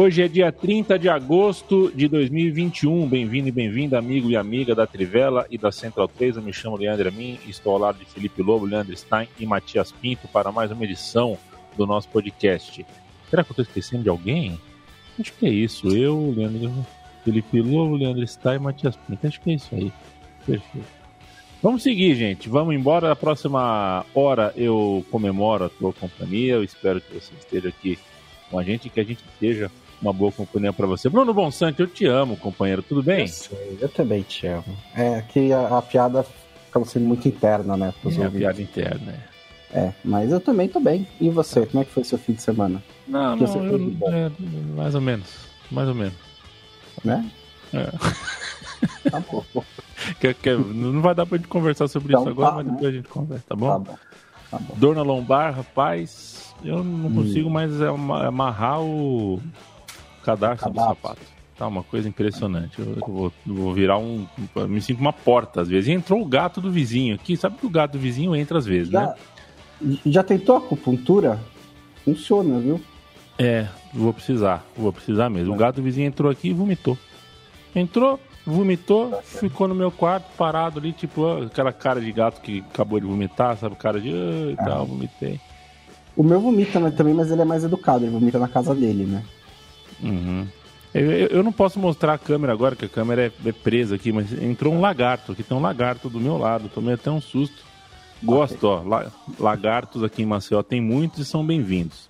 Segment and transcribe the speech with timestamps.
[0.00, 3.08] Hoje é dia 30 de agosto de 2021.
[3.08, 6.36] Bem-vindo e bem-vinda, amigo e amiga da Trivela e da Central 3.
[6.36, 9.90] Eu me chamo Leandro Amin, estou ao lado de Felipe Lobo, Leandro Stein e Matias
[9.90, 11.36] Pinto para mais uma edição
[11.76, 12.86] do nosso podcast.
[13.28, 14.56] Será que eu estou esquecendo de alguém?
[15.18, 15.88] Acho que é isso.
[15.88, 16.86] Eu, Leandro,
[17.24, 19.26] Felipe Lobo, Leandro Stein e Matias Pinto.
[19.26, 19.92] Acho que é isso aí.
[20.46, 20.86] Perfeito.
[21.60, 22.48] Vamos seguir, gente.
[22.48, 23.08] Vamos embora.
[23.08, 26.54] Na próxima hora eu comemoro a tua companhia.
[26.54, 27.98] Eu espero que você esteja aqui
[28.48, 29.68] com a gente e que a gente esteja
[30.00, 31.08] uma boa companhia para você.
[31.08, 33.22] Bruno Bonsante, eu te amo, companheiro, tudo bem?
[33.22, 34.64] Eu sei, eu também te amo.
[34.94, 36.24] É que a, a piada
[36.68, 37.94] acaba sendo muito interna, né?
[38.04, 39.38] É a piada interna, é.
[39.70, 41.06] É, mas eu também tô bem.
[41.20, 42.82] E você, como é que foi seu fim de semana?
[43.06, 43.76] Não, não, eu,
[44.06, 44.30] é,
[44.74, 45.28] mais ou menos,
[45.70, 46.14] mais ou menos.
[47.04, 47.30] Né?
[47.72, 47.88] É.
[49.10, 49.44] Tá bom.
[50.20, 52.82] quer, quer, não vai dar pra gente conversar sobre então, isso agora, tá, mas depois
[52.82, 52.88] né?
[52.88, 53.68] a gente conversa, tá bom?
[53.68, 53.98] Tá bom.
[54.50, 54.74] Tá bom.
[54.76, 57.52] Dor na lombar, rapaz, eu não consigo hum.
[57.52, 59.40] mais amarrar o
[60.28, 61.20] cadastro do sapato.
[61.56, 62.78] Tá uma coisa impressionante.
[62.78, 64.26] Eu, vou, vou virar um.
[64.68, 65.88] Me sinto uma porta às vezes.
[65.88, 67.36] E entrou o gato do vizinho aqui.
[67.36, 69.14] Sabe que o gato do vizinho entra às vezes, já,
[69.80, 69.98] né?
[70.06, 71.40] Já tentou acupuntura?
[72.04, 72.80] Funciona, viu?
[73.36, 74.64] É, vou precisar.
[74.76, 75.52] Vou precisar mesmo.
[75.52, 76.96] O gato do vizinho entrou aqui e vomitou.
[77.74, 82.64] Entrou, vomitou, tá ficou no meu quarto parado ali, tipo, aquela cara de gato que
[82.72, 83.74] acabou de vomitar, sabe?
[83.76, 84.10] Cara de.
[84.10, 85.40] Ah, e tal, vomitei.
[86.16, 89.24] O meu vomita também, mas ele é mais educado, ele vomita na casa dele, né?
[90.02, 90.46] Uhum.
[90.94, 94.10] Eu, eu, não posso mostrar a câmera agora, que a câmera é, é, presa aqui,
[94.10, 95.32] mas entrou um lagarto.
[95.32, 96.68] Aqui tem um lagarto do meu lado.
[96.68, 97.62] Tomei até um susto.
[98.22, 98.82] Gosto, ó.
[98.82, 102.08] La, lagartos aqui em Maceió tem muitos e são bem-vindos.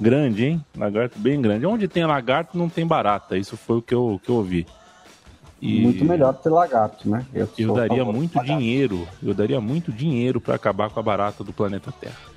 [0.00, 0.64] Grande, hein?
[0.76, 1.66] Lagarto bem grande.
[1.66, 3.36] Onde tem lagarto não tem barata.
[3.36, 4.66] Isso foi o que eu, que eu ouvi.
[5.60, 7.26] E muito melhor ter lagarto, né?
[7.34, 9.06] Eu, eu daria muito dinheiro.
[9.22, 12.29] Eu daria muito dinheiro para acabar com a barata do planeta Terra.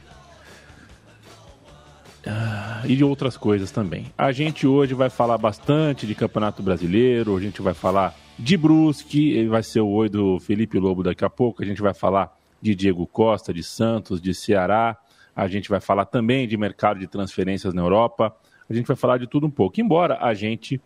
[2.25, 4.06] Ah, e de outras coisas também.
[4.17, 9.45] A gente hoje vai falar bastante de Campeonato Brasileiro, a gente vai falar de Brusque,
[9.47, 12.73] vai ser o oi do Felipe Lobo daqui a pouco, a gente vai falar de
[12.73, 14.97] Diego Costa, de Santos, de Ceará,
[15.35, 18.34] a gente vai falar também de mercado de transferências na Europa,
[18.69, 19.81] a gente vai falar de tudo um pouco.
[19.81, 20.81] Embora a gente,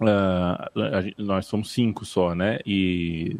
[0.00, 2.58] uh, nós somos cinco só, né?
[2.66, 3.36] E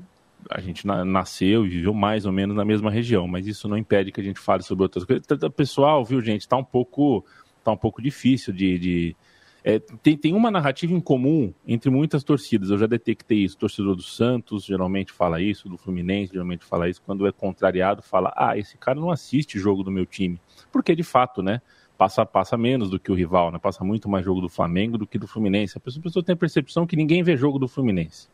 [0.50, 4.12] a gente nasceu e viveu mais ou menos na mesma região, mas isso não impede
[4.12, 5.26] que a gente fale sobre outras coisas.
[5.56, 7.24] Pessoal, viu, gente, está um pouco,
[7.64, 8.78] tá um pouco difícil de.
[8.78, 9.16] de
[9.64, 12.70] é, tem, tem uma narrativa em comum entre muitas torcidas.
[12.70, 13.54] Eu já detectei isso.
[13.54, 17.00] O torcedor do Santos geralmente fala isso, do Fluminense geralmente fala isso.
[17.04, 20.40] Quando é contrariado, fala: ah, esse cara não assiste jogo do meu time.
[20.72, 21.60] Porque de fato, né?
[21.96, 23.58] Passa, passa menos do que o rival, né?
[23.58, 25.78] Passa muito mais jogo do Flamengo do que do Fluminense.
[25.78, 28.26] A pessoa, a pessoa tem a percepção que ninguém vê jogo do Fluminense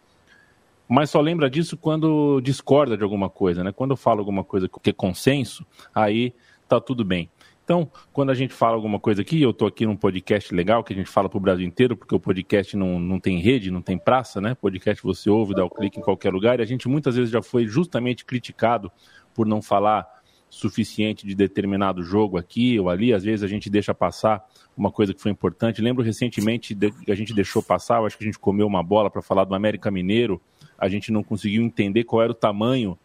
[0.88, 3.72] mas só lembra disso quando discorda de alguma coisa, né?
[3.72, 6.34] Quando eu falo alguma coisa que é consenso, aí
[6.68, 7.30] tá tudo bem.
[7.62, 10.94] Então, quando a gente fala alguma coisa aqui, eu estou aqui num podcast legal que
[10.94, 13.82] a gente fala para o Brasil inteiro, porque o podcast não, não tem rede, não
[13.82, 14.54] tem praça, né?
[14.54, 17.42] Podcast você ouve, dá o clique em qualquer lugar, e a gente muitas vezes já
[17.42, 18.90] foi justamente criticado
[19.34, 20.08] por não falar
[20.48, 24.42] suficiente de determinado jogo aqui ou ali, às vezes a gente deixa passar
[24.74, 25.82] uma coisa que foi importante.
[25.82, 29.10] Lembro recentemente que a gente deixou passar, eu acho que a gente comeu uma bola
[29.10, 30.40] para falar do América Mineiro,
[30.78, 32.96] a gente não conseguiu entender qual era o tamanho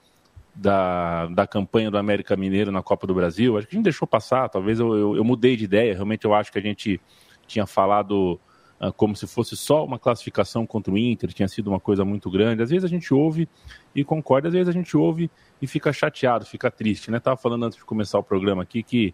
[0.56, 3.58] da, da campanha do América Mineiro na Copa do Brasil.
[3.58, 5.94] Acho que a gente deixou passar, talvez eu, eu, eu mudei de ideia.
[5.94, 7.02] Realmente eu acho que a gente
[7.48, 8.40] tinha falado
[8.80, 12.30] uh, como se fosse só uma classificação contra o Inter, tinha sido uma coisa muito
[12.30, 12.62] grande.
[12.62, 13.50] Às vezes a gente ouve
[13.96, 15.30] e concorda, às vezes a gente ouve
[15.62, 17.10] e fica chateado, fica triste.
[17.10, 17.18] Né?
[17.18, 19.14] Estava falando antes de começar o programa aqui que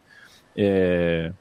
[0.57, 1.31] é,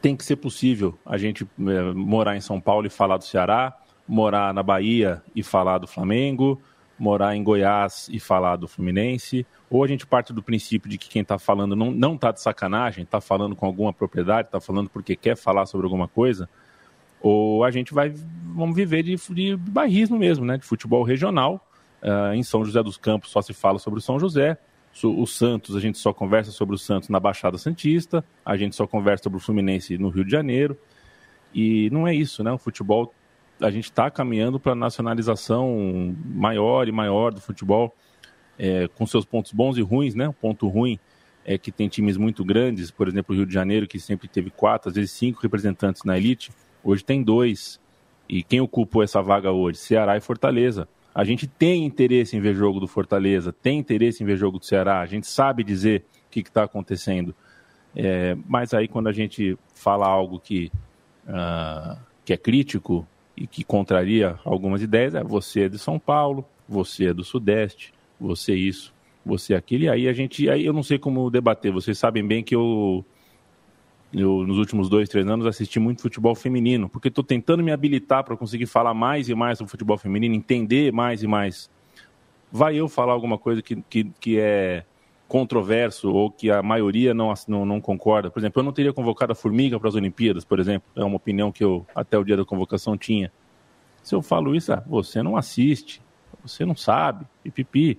[0.00, 3.76] tem que ser possível a gente é, morar em São Paulo e falar do Ceará,
[4.06, 6.60] morar na Bahia e falar do Flamengo,
[6.98, 11.08] morar em Goiás e falar do Fluminense, ou a gente parte do princípio de que
[11.08, 14.88] quem está falando não, não tá de sacanagem, está falando com alguma propriedade, está falando
[14.88, 16.48] porque quer falar sobre alguma coisa,
[17.20, 18.12] ou a gente vai
[18.54, 21.66] vamos viver de, de bairrismo mesmo, né, de futebol regional.
[22.02, 24.58] Uh, em São José dos Campos só se fala sobre o São José,
[25.02, 28.86] o Santos, a gente só conversa sobre o Santos na Baixada Santista, a gente só
[28.86, 30.78] conversa sobre o Fluminense no Rio de Janeiro.
[31.52, 32.52] E não é isso, né?
[32.52, 33.12] O futebol
[33.60, 37.94] a gente está caminhando para a nacionalização maior e maior do futebol.
[38.58, 40.28] é, com seus pontos bons e ruins, né?
[40.28, 40.98] O ponto ruim
[41.44, 44.50] é que tem times muito grandes, por exemplo, o Rio de Janeiro, que sempre teve
[44.50, 46.50] quatro, às vezes cinco representantes na elite,
[46.82, 47.80] hoje tem dois.
[48.28, 49.78] E quem ocupou essa vaga hoje?
[49.78, 50.88] Ceará e Fortaleza.
[51.14, 54.64] A gente tem interesse em ver jogo do Fortaleza, tem interesse em ver jogo do
[54.64, 57.34] Ceará, a gente sabe dizer o que está acontecendo.
[57.94, 60.72] É, mas aí quando a gente fala algo que,
[61.28, 66.44] uh, que é crítico e que contraria algumas ideias, é você é de São Paulo,
[66.68, 68.94] você é do Sudeste, você é isso,
[69.24, 72.26] você é aquilo, e aí a gente, aí eu não sei como debater, vocês sabem
[72.26, 73.04] bem que eu,
[74.12, 78.22] eu nos últimos dois, três anos assisti muito futebol feminino, porque estou tentando me habilitar
[78.22, 81.70] para conseguir falar mais e mais sobre futebol feminino, entender mais e mais.
[82.52, 84.84] Vai eu falar alguma coisa que, que, que é
[85.28, 88.30] controverso ou que a maioria não, não, não, concorda.
[88.30, 90.88] Por exemplo, eu não teria convocado a Formiga para as Olimpíadas, por exemplo.
[90.94, 93.32] É uma opinião que eu, até o dia da convocação, tinha.
[94.02, 96.02] Se eu falo isso, ah, você não assiste,
[96.42, 97.98] você não sabe, pipipi.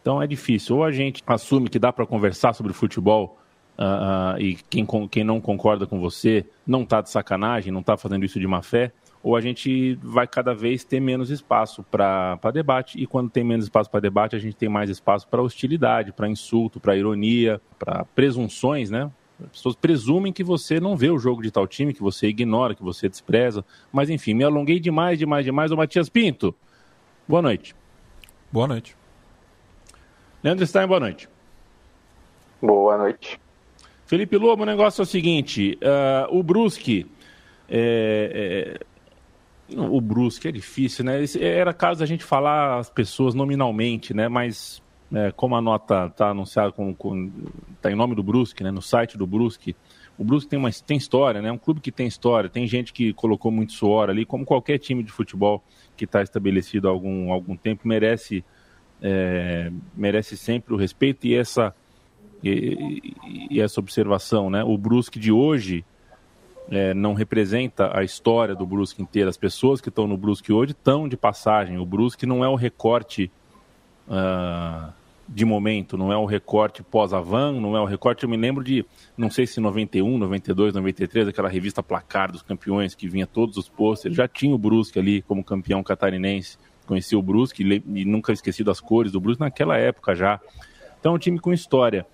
[0.00, 0.76] Então é difícil.
[0.76, 3.38] Ou a gente assume que dá para conversar sobre futebol
[3.78, 7.96] uh, uh, e quem, quem não concorda com você não está de sacanagem, não está
[7.96, 12.38] fazendo isso de má fé, ou a gente vai cada vez ter menos espaço para
[12.52, 16.12] debate, e quando tem menos espaço para debate, a gente tem mais espaço para hostilidade,
[16.12, 19.10] para insulto, para ironia, para presunções, né?
[19.40, 22.74] As pessoas presumem que você não vê o jogo de tal time, que você ignora,
[22.74, 23.64] que você despreza.
[23.92, 25.72] Mas enfim, me alonguei demais, demais, demais.
[25.72, 26.54] Ô Matias Pinto,
[27.26, 27.74] boa noite.
[28.50, 28.96] Boa noite.
[30.42, 31.28] Leandro Stein, boa noite.
[32.60, 33.40] Boa noite.
[34.06, 37.06] Felipe Lobo, o negócio é o seguinte: uh, o Brusque.
[37.74, 38.91] É, é,
[39.76, 41.24] o Brusque é difícil, né?
[41.40, 44.28] Era caso a gente falar as pessoas nominalmente, né?
[44.28, 44.82] Mas
[45.12, 47.30] é, como a nota está anunciada com, com
[47.80, 48.70] tá em nome do Brusque, né?
[48.70, 49.76] No site do Brusque,
[50.16, 51.50] o Brusque tem uma tem história, né?
[51.52, 55.02] Um clube que tem história, tem gente que colocou muito suor ali, como qualquer time
[55.02, 55.62] de futebol
[55.96, 58.44] que está estabelecido há algum algum tempo merece
[59.02, 61.74] é, merece sempre o respeito e essa
[62.42, 63.14] e,
[63.50, 64.64] e essa observação, né?
[64.64, 65.84] O Brusque de hoje
[66.70, 69.28] é, não representa a história do Brusque inteira.
[69.28, 71.78] As pessoas que estão no Brusque hoje estão de passagem.
[71.78, 73.30] O Brusque não é o recorte
[74.08, 74.92] uh,
[75.28, 78.24] de momento, não é o recorte pós-Avan, não é o recorte.
[78.24, 78.84] Eu me lembro de,
[79.16, 83.68] não sei se 91, 92, 93, aquela revista Placar dos Campeões, que vinha todos os
[83.68, 84.16] pôsteres.
[84.16, 86.58] Já tinha o Brusque ali como campeão catarinense.
[86.86, 90.40] Conheci o Brusque e nunca esqueci das cores do Brusque naquela época já.
[90.98, 92.06] Então, é um time com história.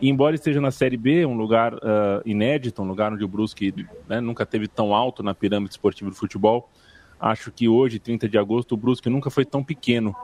[0.00, 3.74] E embora esteja na Série B, um lugar uh, inédito, um lugar onde o Brusque
[4.08, 6.70] né, nunca teve tão alto na pirâmide esportiva do futebol,
[7.18, 10.14] acho que hoje, 30 de agosto, o Brusque nunca foi tão pequeno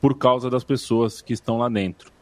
[0.00, 2.12] por causa das pessoas que estão lá dentro.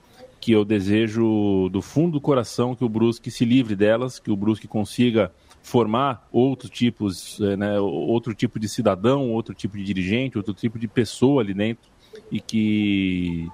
[0.40, 4.36] Que eu desejo do fundo do coração que o Brusque se livre delas, que o
[4.36, 10.38] Brusque consiga formar outros tipos, eh, né, outro tipo de cidadão, outro tipo de dirigente,
[10.38, 11.90] outro tipo de pessoa ali dentro
[12.30, 13.48] e que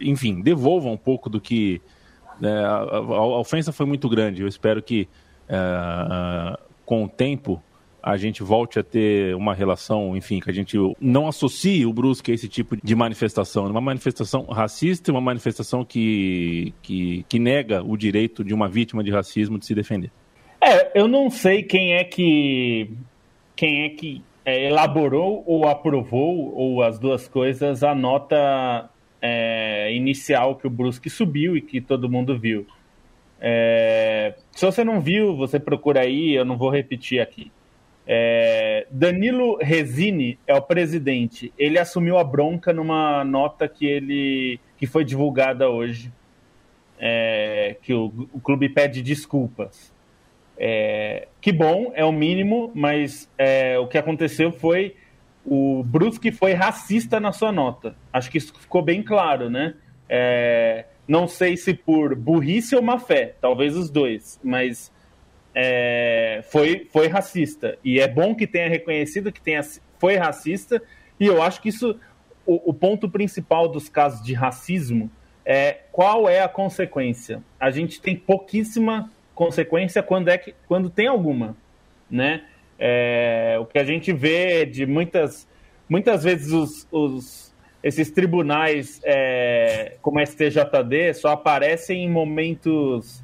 [0.00, 1.80] enfim, devolvam um pouco do que.
[2.42, 4.42] É, a, a, ofensa foi muito grande.
[4.42, 5.08] Eu espero que
[5.48, 7.62] é, com o tempo
[8.02, 12.30] a gente volte a ter uma relação, enfim, que a gente não associe o Brusque
[12.30, 13.66] a esse tipo de manifestação.
[13.66, 19.04] Uma manifestação racista e uma manifestação que, que, que nega o direito de uma vítima
[19.04, 20.10] de racismo de se defender.
[20.62, 22.90] É, eu não sei quem é que
[23.54, 28.88] quem é que é, elaborou ou aprovou, ou as duas coisas, a nota
[29.20, 32.66] é, inicial que o Brusque subiu e que todo mundo viu.
[33.40, 37.50] É, se você não viu, você procura aí, eu não vou repetir aqui.
[38.06, 41.52] É, Danilo Resini é o presidente.
[41.58, 46.10] Ele assumiu a bronca numa nota que ele que foi divulgada hoje,
[46.98, 49.94] é, que o, o, clube pede desculpas.
[50.56, 54.96] É, que bom, é o mínimo, mas é, o que aconteceu foi
[55.44, 57.94] o Brusque foi racista na sua nota.
[58.12, 59.74] Acho que isso ficou bem claro, né?
[60.08, 64.92] É, não sei se por burrice ou má fé, talvez os dois, mas
[65.54, 67.78] é, foi, foi racista.
[67.84, 69.60] E é bom que tenha reconhecido que tenha,
[69.98, 70.82] foi racista,
[71.18, 71.98] e eu acho que isso,
[72.46, 75.10] o, o ponto principal dos casos de racismo
[75.44, 77.42] é qual é a consequência.
[77.58, 81.56] A gente tem pouquíssima consequência quando, é que, quando tem alguma,
[82.10, 82.44] né?
[82.82, 85.46] É, o que a gente vê de muitas,
[85.86, 93.22] muitas vezes os, os esses tribunais é, como STJD só aparecem em momentos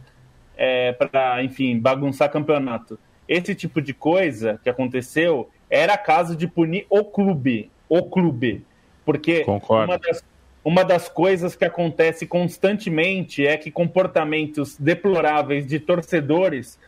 [0.57, 2.99] é, para, enfim, bagunçar campeonato.
[3.29, 8.65] Esse tipo de coisa que aconteceu era caso de punir o clube, o clube,
[9.05, 10.25] porque uma das,
[10.65, 16.79] uma das coisas que acontece constantemente é que comportamentos deploráveis de torcedores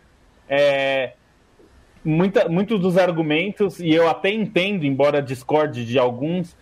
[0.49, 1.13] é,
[2.05, 6.57] muita, muitos dos argumentos, e eu até entendo, embora discorde de alguns,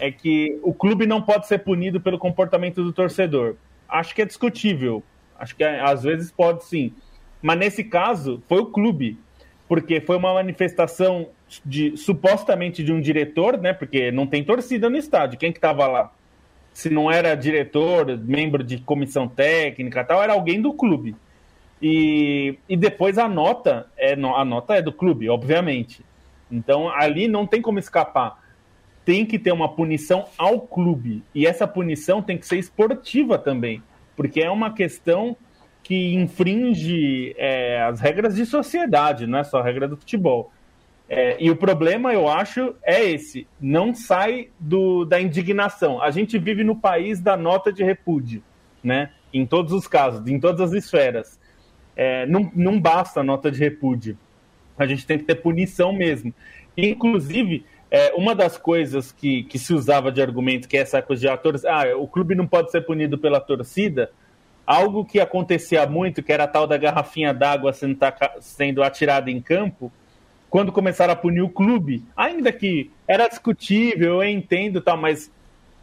[0.00, 3.56] é que o clube não pode ser punido pelo comportamento do torcedor.
[3.88, 5.02] Acho que é discutível.
[5.38, 6.92] Acho que é, às vezes pode sim.
[7.42, 9.18] Mas nesse caso, foi o clube.
[9.68, 11.28] Porque foi uma manifestação
[11.64, 13.72] de supostamente de um diretor, né?
[13.72, 15.38] Porque não tem torcida no estádio.
[15.38, 16.12] Quem que estava lá?
[16.72, 21.14] Se não era diretor, membro de comissão técnica, tal, era alguém do clube.
[21.82, 26.04] E, e depois a nota é a nota é do clube, obviamente.
[26.50, 28.38] Então ali não tem como escapar.
[29.04, 33.82] Tem que ter uma punição ao clube e essa punição tem que ser esportiva também,
[34.14, 35.36] porque é uma questão
[35.82, 40.52] que infringe é, as regras de sociedade, não é só a regra do futebol.
[41.12, 46.00] É, e o problema, eu acho, é esse: não sai do, da indignação.
[46.00, 48.40] A gente vive no país da nota de repúdio,
[48.84, 49.10] né?
[49.34, 51.39] Em todos os casos, em todas as esferas.
[52.02, 54.16] É, não, não basta a nota de repúdio.
[54.78, 56.32] A gente tem que ter punição mesmo.
[56.74, 61.20] Inclusive, é, uma das coisas que, que se usava de argumento, que é essa coisa
[61.20, 64.10] de atores, ah, o clube não pode ser punido pela torcida,
[64.66, 67.98] algo que acontecia muito, que era a tal da garrafinha d'água sendo,
[68.40, 69.92] sendo atirada em campo,
[70.48, 75.30] quando começaram a punir o clube, ainda que era discutível, eu entendo tal, mas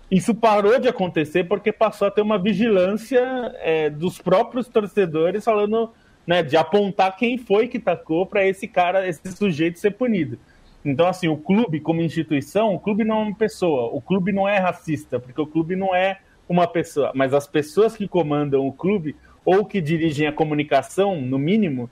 [0.10, 3.22] isso parou de acontecer porque passou a ter uma vigilância
[3.60, 5.94] é, dos próprios torcedores falando
[6.28, 10.38] né, de apontar quem foi que tacou para esse cara, esse sujeito ser punido.
[10.84, 14.48] Então, assim, o clube como instituição, o clube não é uma pessoa, o clube não
[14.48, 18.74] é racista, porque o clube não é uma pessoa, mas as pessoas que comandam o
[18.74, 21.90] clube ou que dirigem a comunicação, no mínimo,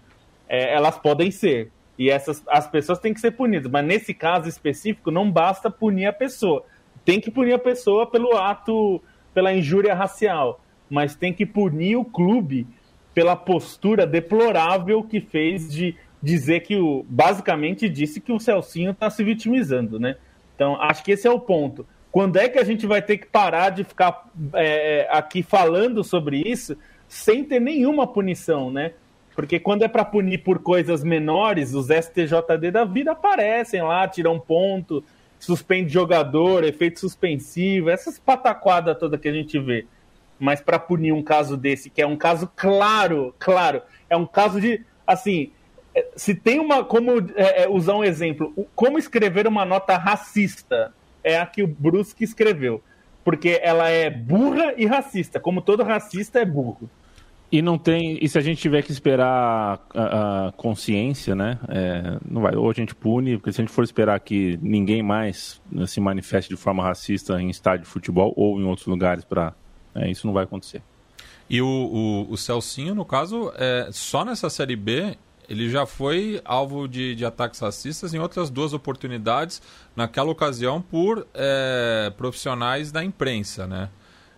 [0.47, 1.71] é, elas podem ser.
[1.97, 3.71] E essas as pessoas têm que ser punidas.
[3.71, 6.65] Mas nesse caso específico, não basta punir a pessoa.
[7.05, 9.01] Tem que punir a pessoa pelo ato,
[9.33, 10.61] pela injúria racial.
[10.89, 12.67] Mas tem que punir o clube
[13.15, 17.03] pela postura deplorável que fez de dizer que o.
[17.09, 20.17] Basicamente disse que o Celcinho está se vitimizando, né?
[20.53, 21.87] Então, acho que esse é o ponto.
[22.11, 26.03] Quando é que a gente vai ter que parar de ficar é, é aqui falando
[26.03, 28.91] sobre isso sem ter nenhuma punição, né?
[29.33, 34.39] Porque quando é para punir por coisas menores, os STJD da vida aparecem lá, tiram
[34.39, 35.03] ponto,
[35.37, 39.85] suspende jogador, efeito suspensivo, essas pataquadas toda que a gente vê.
[40.39, 44.59] Mas para punir um caso desse, que é um caso claro, claro, é um caso
[44.59, 45.51] de, assim,
[45.93, 50.93] é, se tem uma, como é, é, usar um exemplo, como escrever uma nota racista,
[51.23, 52.83] é a que o Brusque escreveu.
[53.23, 56.87] Porque ela é burra e racista, como todo racista é burro.
[57.51, 58.17] E não tem.
[58.21, 61.57] E se a gente tiver que esperar a, a consciência, né?
[61.69, 62.55] É, não vai.
[62.55, 66.01] Ou a gente pune, porque se a gente for esperar que ninguém mais né, se
[66.01, 69.53] manifeste de forma racista em estádio de futebol ou em outros lugares para.
[69.95, 70.83] É, isso não vai acontecer.
[71.49, 76.41] E o, o, o Celcinho, no caso, é, só nessa Série B, ele já foi
[76.43, 79.61] alvo de, de ataques racistas em outras duas oportunidades,
[79.95, 83.89] naquela ocasião por é, profissionais da imprensa, né?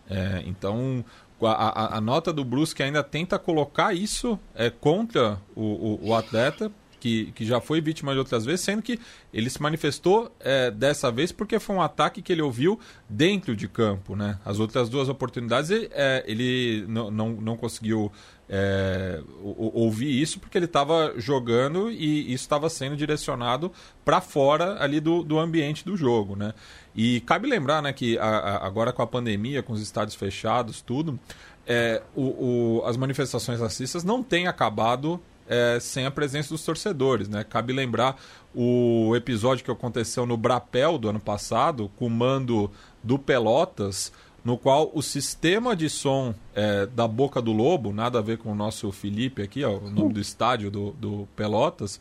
[0.10, 1.04] É, então,
[1.42, 6.16] a, a, a, nota do Brusque ainda tenta colocar isso é, contra o, o, o,
[6.16, 9.00] atleta, que, que já foi vítima de outras vezes, sendo que
[9.34, 13.68] ele se manifestou é, dessa vez porque foi um ataque que ele ouviu dentro de
[13.68, 14.16] campo.
[14.16, 14.40] Né?
[14.46, 18.12] As outras duas oportunidades é, ele não, não, não conseguiu
[18.50, 23.72] é, ouvir isso porque ele estava jogando e isso estava sendo direcionado
[24.06, 26.54] para fora ali do, do ambiente do jogo, né?
[26.96, 30.82] E cabe lembrar, né, que a, a, agora com a pandemia, com os estádios fechados,
[30.82, 31.20] tudo,
[31.68, 37.28] é, o, o, as manifestações racistas não têm acabado é, sem a presença dos torcedores,
[37.28, 37.44] né?
[37.44, 38.20] Cabe lembrar
[38.54, 42.72] o episódio que aconteceu no Brapel do ano passado, com o mando
[43.04, 44.12] do Pelotas,
[44.44, 48.52] no qual o sistema de som é, da Boca do Lobo, nada a ver com
[48.52, 52.00] o nosso Felipe aqui, ó, o nome do estádio do, do Pelotas,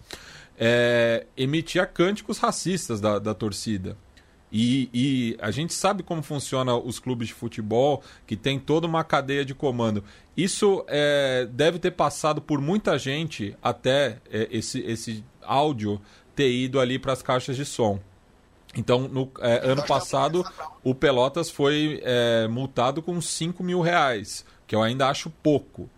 [0.59, 3.97] é, emitia cânticos racistas da, da torcida.
[4.51, 9.03] E, e, a gente sabe como funciona os clubes de futebol, que tem toda uma
[9.03, 10.05] cadeia de comando.
[10.37, 16.01] Isso é, deve ter passado por muita gente até é, esse, esse áudio
[16.35, 17.99] ter ido ali para as caixas de som.
[18.77, 20.45] Então, no é, ano passado,
[20.85, 25.89] o Pelotas foi é, multado com 5 mil reais, que eu ainda acho pouco.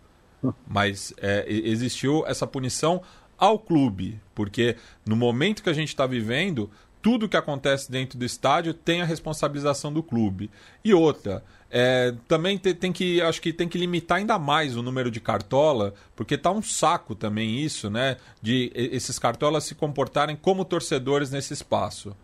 [0.66, 3.02] Mas é, existiu essa punição
[3.36, 4.76] ao clube, porque
[5.06, 6.70] no momento que a gente está vivendo,
[7.08, 10.50] tudo que acontece dentro do estádio tem a responsabilização do clube.
[10.84, 14.82] E outra, é, também tem, tem, que acho que tem que limitar ainda mais o
[14.82, 18.18] número de cartola, porque tá um saco também isso, né?
[18.42, 22.14] De esses cartolas se comportarem como torcedores nesse espaço.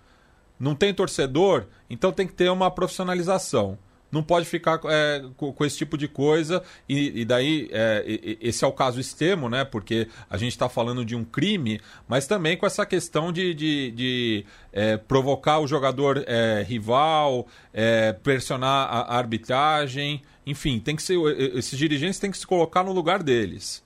[0.61, 3.79] Não tem torcedor, então tem que ter uma profissionalização.
[4.15, 6.63] Não pode ficar é, com, com, esse tipo de coisa.
[6.89, 9.65] E, e daí, é, esse é o caso extremo, né?
[9.65, 13.91] Porque a gente está falando de um crime, mas também com essa questão de, de,
[13.91, 20.23] de é, provocar o jogador é, rival, é, pressionar a arbitragem.
[20.47, 21.19] Enfim, tem que ser,
[21.55, 23.83] esses dirigentes têm que se colocar no lugar deles.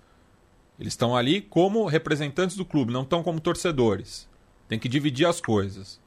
[0.79, 4.29] Eles estão ali como representantes do clube, não estão como torcedores.
[4.69, 5.99] Tem que dividir as coisas.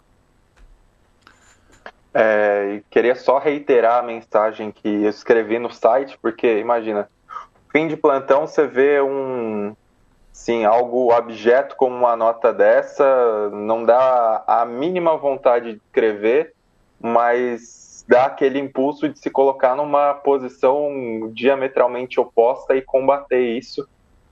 [2.14, 7.10] É, queria só reiterar a mensagem que eu escrevi no site, porque imagina,
[7.72, 9.74] fim de plantão você vê um,
[10.34, 16.54] sim, algo abjeto como uma nota dessa, não dá a mínima vontade de escrever,
[17.00, 23.88] mas dá aquele impulso de se colocar numa posição diametralmente oposta e combater isso.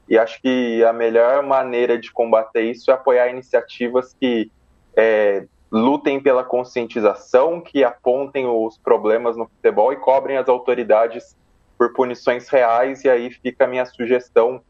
[0.10, 4.52] E acho que a melhor maneira de combater isso é apoiar iniciativas que
[4.98, 11.38] é, lutem pela conscientização, que apontem os problemas no futebol e cobrem as autoridades
[11.78, 13.04] por punições reais.
[13.04, 14.62] E aí fica a minha sugestão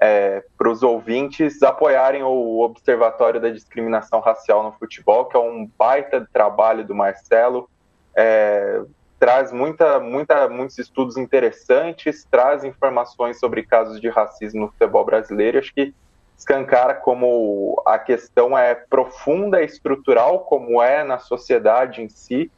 [0.00, 5.68] é, para os ouvintes apoiarem o Observatório da Discriminação Racial no Futebol, que é um
[5.78, 7.68] baita trabalho do Marcelo.
[8.16, 8.82] É,
[9.18, 15.58] traz muita, muita, muitos estudos interessantes, traz informações sobre casos de racismo no futebol brasileiro.
[15.58, 15.92] Acho que
[16.38, 22.50] escancara como a questão é profunda estrutural, como é na sociedade em si,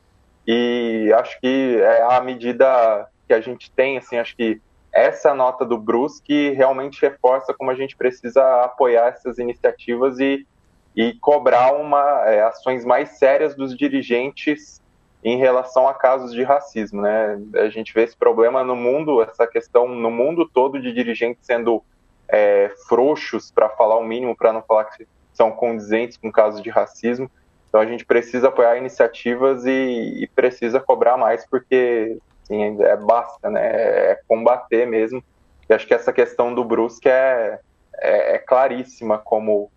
[0.46, 4.60] e acho que é a medida que a gente tem, assim, acho que
[4.92, 10.46] essa nota do Brusque realmente reforça como a gente precisa apoiar essas iniciativas e,
[10.94, 14.80] e cobrar uma, é, ações mais sérias dos dirigentes
[15.22, 17.38] em relação a casos de racismo, né?
[17.54, 21.84] A gente vê esse problema no mundo, essa questão no mundo todo de dirigentes sendo
[22.32, 26.70] é, frouxos, para falar o mínimo, para não falar que são condizentes com casos de
[26.70, 27.30] racismo.
[27.68, 33.48] Então a gente precisa apoiar iniciativas e, e precisa cobrar mais, porque sim, é basta,
[33.48, 33.60] né?
[33.64, 35.22] É combater mesmo.
[35.68, 37.60] E acho que essa questão do Brusque é,
[37.98, 39.70] é, é claríssima como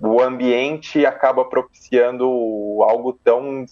[0.00, 2.26] o ambiente acaba propiciando
[2.82, 3.64] algo tão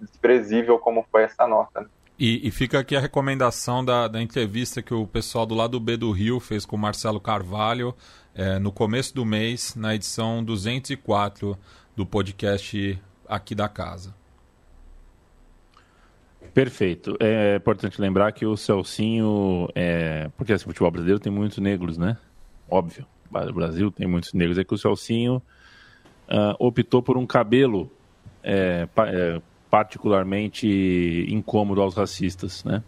[0.00, 1.80] desprezível como foi essa nota.
[1.80, 1.88] Né?
[2.18, 5.98] E, e, fica aqui a recomendação da, da, entrevista que o pessoal do lado B
[5.98, 7.94] do Rio fez com o Marcelo Carvalho
[8.34, 11.58] é, no começo do mês, na edição 204
[11.94, 14.14] do podcast aqui da casa.
[16.54, 17.18] Perfeito.
[17.20, 20.30] É importante lembrar que o Celcinho, é...
[20.38, 22.16] porque assim, o futebol brasileiro tem muitos negros, né?
[22.66, 23.06] Óbvio.
[23.30, 24.56] O Brasil tem muitos negros.
[24.56, 25.42] É que o Celcinho
[26.28, 27.90] uh, optou por um cabelo
[28.42, 29.42] é, é,
[29.76, 32.82] particularmente incômodo aos racistas, né?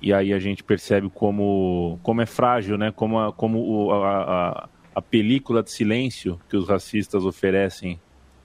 [0.00, 2.92] E aí a gente percebe como, como é frágil, né?
[2.92, 7.98] Como, a, como a, a, a película de silêncio que os racistas oferecem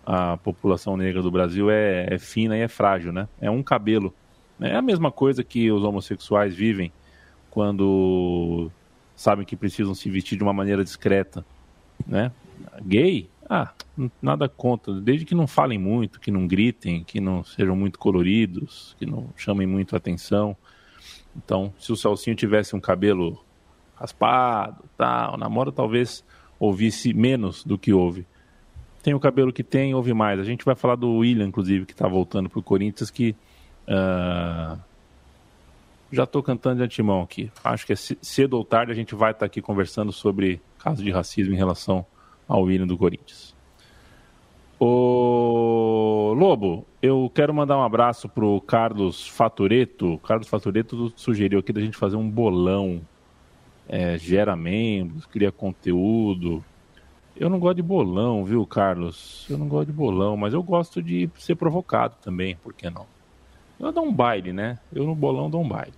[0.03, 3.27] à população negra do Brasil é, é fina e é frágil, né?
[3.39, 4.11] É um cabelo.
[4.59, 6.91] É a mesma coisa que os homossexuais vivem
[7.51, 8.71] quando
[9.15, 11.45] sabem que precisam se vestir de uma maneira discreta,
[12.07, 12.31] né?
[12.81, 13.71] Gay ah,
[14.19, 18.95] nada contra, desde que não falem muito, que não gritem, que não sejam muito coloridos,
[18.97, 20.57] que não chamem muito atenção.
[21.35, 23.39] Então, se o Celcinho tivesse um cabelo
[23.95, 26.25] raspado, tal, namora talvez
[26.59, 28.25] ouvisse menos do que ouve.
[29.03, 30.39] Tem o cabelo que tem, ouve mais.
[30.39, 33.35] A gente vai falar do William, inclusive, que está voltando para o Corinthians, que
[33.87, 34.79] uh,
[36.11, 37.51] já estou cantando de antemão aqui.
[37.63, 41.03] Acho que é cedo ou tarde a gente vai estar tá aqui conversando sobre casos
[41.03, 42.03] de racismo em relação
[42.53, 43.55] ao hino do Corinthians.
[44.79, 50.19] O Lobo, eu quero mandar um abraço pro Carlos Fatureto.
[50.19, 53.01] Carlos Fatureto sugeriu aqui da gente fazer um bolão.
[53.89, 56.63] É, gera membros, cria conteúdo.
[57.35, 59.47] Eu não gosto de bolão, viu, Carlos?
[59.49, 63.07] Eu não gosto de bolão, mas eu gosto de ser provocado também, por que não?
[63.79, 64.77] Eu dou um baile, né?
[64.93, 65.93] Eu no bolão dou um baile.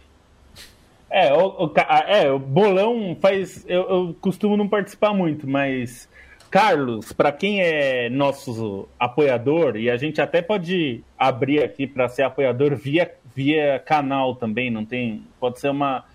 [1.10, 1.74] É, o, o,
[2.08, 3.66] é, o bolão faz.
[3.68, 6.10] Eu, eu costumo não participar muito, mas
[6.50, 12.24] Carlos, para quem é nosso apoiador, e a gente até pode abrir aqui para ser
[12.24, 15.24] apoiador via, via canal também, não tem.
[15.40, 16.06] Pode ser uma.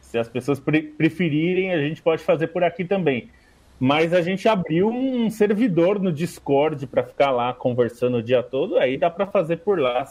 [0.00, 3.30] Se as pessoas pre preferirem, a gente pode fazer por aqui também.
[3.78, 8.78] Mas a gente abriu um servidor no Discord para ficar lá conversando o dia todo,
[8.78, 10.04] aí dá para fazer por lá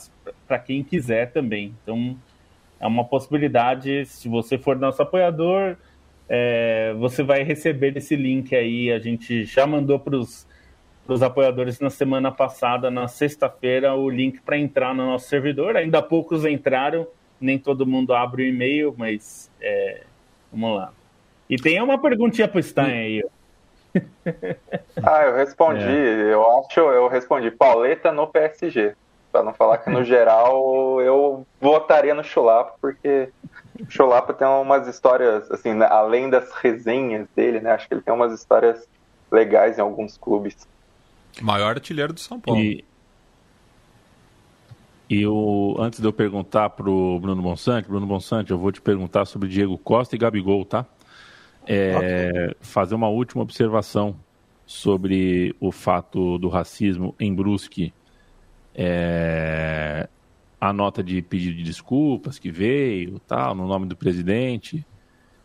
[0.47, 1.73] para quem quiser também.
[1.81, 2.17] Então
[2.79, 5.77] é uma possibilidade, se você for nosso apoiador,
[6.29, 8.91] é, você vai receber esse link aí.
[8.91, 14.57] A gente já mandou para os apoiadores na semana passada, na sexta-feira, o link para
[14.57, 15.75] entrar no nosso servidor.
[15.75, 17.07] Ainda poucos entraram,
[17.39, 20.03] nem todo mundo abre o e-mail, mas é,
[20.51, 20.91] vamos lá.
[21.49, 23.23] E tem uma perguntinha para o Stein aí.
[25.03, 25.83] Ah, eu respondi.
[25.83, 26.33] É.
[26.33, 27.51] Eu acho, eu respondi.
[27.51, 28.95] Pauleta no PSG.
[29.31, 33.29] Para não falar que no geral eu votaria no Chulapa, porque
[33.79, 37.71] o Chulapa tem umas histórias, assim, né, além das resenhas dele, né?
[37.71, 38.88] Acho que ele tem umas histórias
[39.31, 40.67] legais em alguns clubes.
[41.41, 42.62] Maior artilheiro do São Paulo.
[42.62, 42.86] E,
[45.09, 48.79] e o, antes de eu perguntar para o Bruno Bonsante, Bruno Bonsante, eu vou te
[48.79, 50.86] perguntar sobre Diego Costa e Gabigol, tá?
[51.65, 54.15] É, fazer uma última observação
[54.65, 57.93] sobre o fato do racismo em Brusque.
[58.75, 60.07] É,
[60.63, 64.86] a nota de pedido de desculpas que veio, tal, no nome do presidente.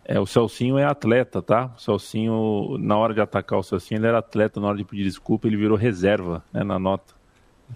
[0.04, 1.72] É, o Celcinho é atleta, tá?
[1.76, 5.02] O Celcinho, na hora de atacar o Celcinho, ele era atleta, na hora de pedir
[5.02, 7.14] desculpa, ele virou reserva né, na nota.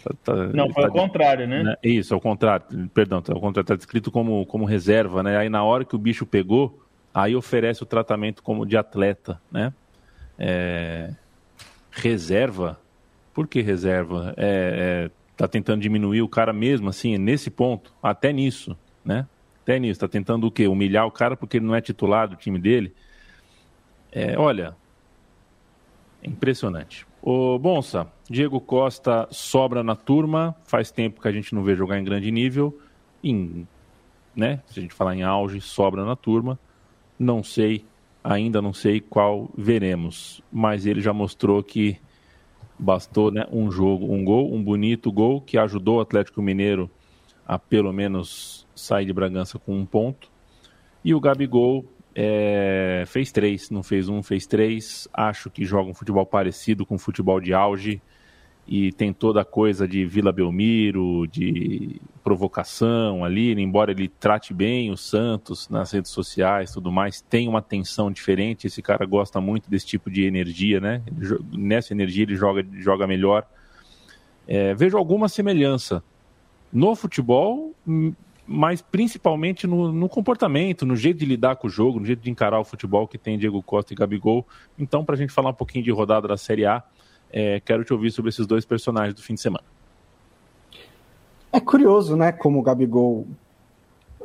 [0.05, 1.65] Tá, tá, Não, foi tá, ao contrário, né?
[1.65, 1.77] né?
[1.83, 2.65] Isso, ao contrário.
[2.95, 5.37] Perdão, tá, ao contrário, está descrito como, como reserva, né?
[5.37, 6.81] Aí na hora que o bicho pegou,
[7.13, 9.75] aí oferece o tratamento como de atleta, né?
[10.39, 11.11] É...
[11.91, 12.79] Reserva?
[13.35, 14.33] Por que reserva?
[14.37, 19.27] É, é, tá tentando diminuir o cara mesmo, assim, nesse ponto, até nisso, né?
[19.63, 20.67] Até nisso, tá tentando o quê?
[20.67, 22.93] Humilhar o cara porque ele não é titular do time dele.
[24.11, 24.77] É, olha,
[26.23, 27.07] impressionante.
[27.23, 31.99] O Bonsa, Diego Costa sobra na turma, faz tempo que a gente não vê jogar
[31.99, 32.77] em grande nível,
[33.23, 33.67] em,
[34.35, 36.59] né, se a gente falar em auge, sobra na turma.
[37.17, 37.85] Não sei,
[38.25, 41.97] ainda não sei qual veremos, mas ele já mostrou que
[42.83, 46.91] bastou né, um jogo, um gol, um bonito gol que ajudou o Atlético Mineiro
[47.47, 50.31] a pelo menos sair de Bragança com um ponto.
[51.05, 55.09] E o Gabigol é, fez três, não fez um, fez três.
[55.13, 58.03] Acho que joga um futebol parecido com o futebol de auge
[58.67, 64.91] e tem toda a coisa de Vila Belmiro, de provocação ali, embora ele trate bem
[64.91, 68.67] o Santos nas redes sociais tudo mais, tem uma tensão diferente.
[68.67, 71.03] Esse cara gosta muito desse tipo de energia, né?
[71.53, 73.45] Nessa energia ele joga, joga melhor.
[74.47, 76.03] É, vejo alguma semelhança
[76.73, 77.75] no futebol
[78.47, 82.31] mas principalmente no, no, comportamento, no jeito de lidar com o jogo, no jeito de
[82.31, 84.47] encarar o futebol que tem Diego Costa e Gabigol.
[84.79, 86.83] Então, para a gente falar um pouquinho de rodada da Série A,
[87.33, 89.65] é, quero te ouvir sobre esses dois personagens do fim de semana.
[91.53, 93.27] É curioso, né, como o Gabigol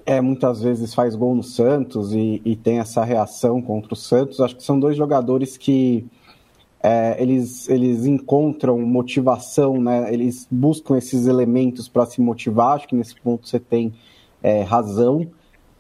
[0.06, 4.40] é, muitas vezes faz gol no Santos e, e tem essa reação contra o Santos.
[4.40, 6.06] Acho que são dois jogadores que
[6.82, 10.14] é, eles, eles encontram motivação, né?
[10.14, 12.78] eles buscam esses elementos para se motivar.
[12.78, 13.94] Acho que nesse ponto você tem
[14.42, 15.28] é, razão.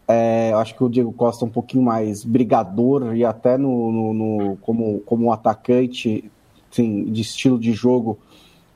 [0.06, 4.13] É, acho que o Diego Costa é um pouquinho mais brigador e até no, no,
[4.13, 6.30] no como, como atacante
[6.71, 8.17] assim, de estilo de jogo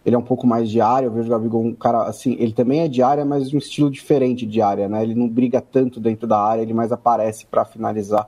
[0.05, 1.07] ele é um pouco mais de área.
[1.07, 3.89] Eu vejo o Gabigol um cara assim, ele também é de área, mas um estilo
[3.89, 5.03] diferente de área, né?
[5.03, 8.27] Ele não briga tanto dentro da área, ele mais aparece para finalizar.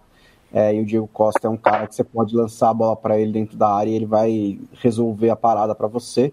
[0.53, 3.19] É, e o Diego Costa é um cara que você pode lançar a bola para
[3.19, 6.31] ele dentro da área e ele vai resolver a parada para você.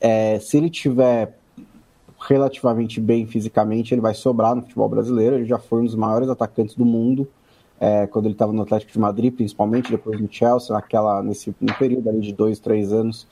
[0.00, 1.36] É, se ele tiver
[2.18, 5.36] relativamente bem fisicamente, ele vai sobrar no futebol brasileiro.
[5.36, 7.28] Ele já foi um dos maiores atacantes do mundo
[7.80, 11.74] é, quando ele estava no Atlético de Madrid, principalmente depois no Chelsea, naquela, nesse no
[11.74, 13.26] período ali de dois, três anos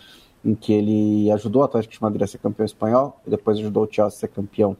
[0.44, 3.88] em que ele ajudou o Atlético de Madrid a ser campeão espanhol depois ajudou o
[3.90, 4.76] Chelsea a ser campeão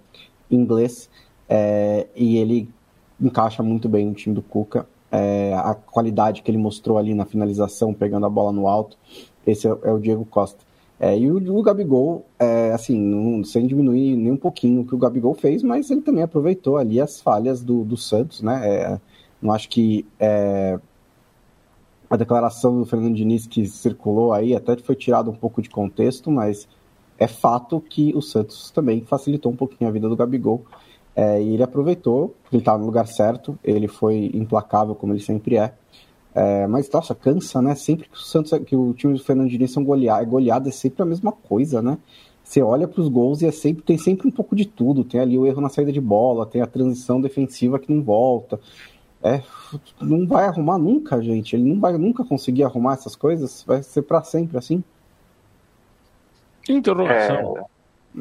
[0.50, 1.10] inglês.
[1.48, 2.68] É, e ele
[3.20, 7.24] encaixa muito bem no time do Cuca é, a qualidade que ele mostrou ali na
[7.24, 8.96] finalização, pegando a bola no alto,
[9.46, 10.64] esse é, é o Diego Costa.
[10.98, 14.94] É, e o, o Gabigol, é, assim, não, sem diminuir nem um pouquinho o que
[14.94, 18.98] o Gabigol fez, mas ele também aproveitou ali as falhas do, do Santos, né?
[19.40, 20.78] Não acho que é,
[22.08, 26.30] a declaração do Fernando Diniz que circulou aí até foi tirada um pouco de contexto,
[26.30, 26.68] mas
[27.18, 30.64] é fato que o Santos também facilitou um pouquinho a vida do Gabigol.
[31.14, 35.56] É, e ele aproveitou, ele estava no lugar certo, ele foi implacável como ele sempre
[35.56, 35.72] é.
[36.34, 36.66] é.
[36.66, 37.74] mas, nossa, cansa, né?
[37.74, 40.72] Sempre que o Santos, que o time do Fernando Diniz são goleados, é goleado, é
[40.72, 41.96] sempre a mesma coisa, né?
[42.44, 45.02] Você olha para os gols e é sempre, tem sempre um pouco de tudo.
[45.02, 48.60] Tem ali o erro na saída de bola, tem a transição defensiva que não volta.
[49.26, 49.42] É,
[50.00, 51.56] não vai arrumar nunca, gente.
[51.56, 53.64] Ele não vai nunca conseguir arrumar essas coisas.
[53.66, 54.84] Vai ser para sempre assim.
[56.68, 57.58] Interrogação.
[57.58, 58.20] É...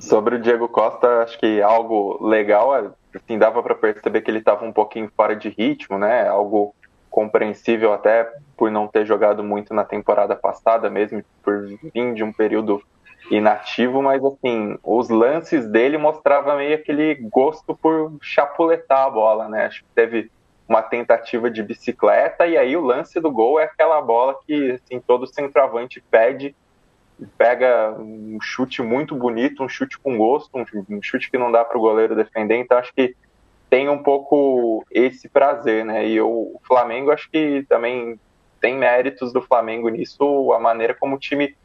[0.00, 4.64] Sobre o Diego Costa, acho que algo legal, assim, dava para perceber que ele estava
[4.64, 6.28] um pouquinho fora de ritmo, né?
[6.28, 6.74] Algo
[7.10, 12.32] compreensível até por não ter jogado muito na temporada passada mesmo, por vir de um
[12.32, 12.82] período
[13.30, 19.66] inativo, mas assim, os lances dele mostravam meio aquele gosto por chapuletar a bola, né?
[19.66, 20.30] Acho que teve
[20.68, 25.00] uma tentativa de bicicleta e aí o lance do gol é aquela bola que assim,
[25.00, 26.54] todo centroavante pede
[27.38, 31.78] pega um chute muito bonito, um chute com gosto, um, chute que não dá para
[31.78, 32.56] o goleiro defender.
[32.56, 33.16] Então acho que
[33.70, 36.06] tem um pouco esse prazer, né?
[36.06, 38.20] E o Flamengo acho que também
[38.60, 41.56] tem méritos do Flamengo nisso, a maneira como o time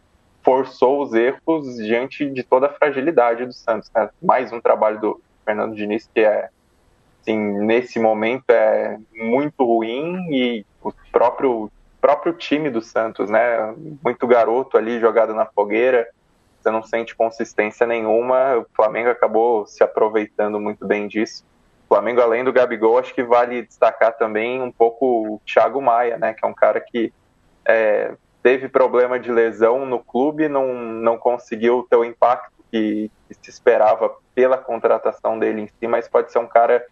[0.43, 3.91] forçou os erros diante de toda a fragilidade do Santos.
[3.93, 4.09] Né?
[4.21, 6.49] Mais um trabalho do Fernando Diniz que é,
[7.21, 13.75] assim, nesse momento é muito ruim e o próprio próprio time do Santos, né?
[14.03, 16.09] Muito garoto ali jogado na fogueira,
[16.59, 18.57] você não sente consistência nenhuma.
[18.57, 21.45] O Flamengo acabou se aproveitando muito bem disso.
[21.85, 26.17] O Flamengo, além do Gabigol, acho que vale destacar também um pouco o Thiago Maia,
[26.17, 26.33] né?
[26.33, 27.13] Que é um cara que
[27.65, 33.49] é, teve problema de lesão no clube, não, não conseguiu ter o impacto que, se
[33.49, 36.85] esperava pela contratação dele em si, mas pode ser um cara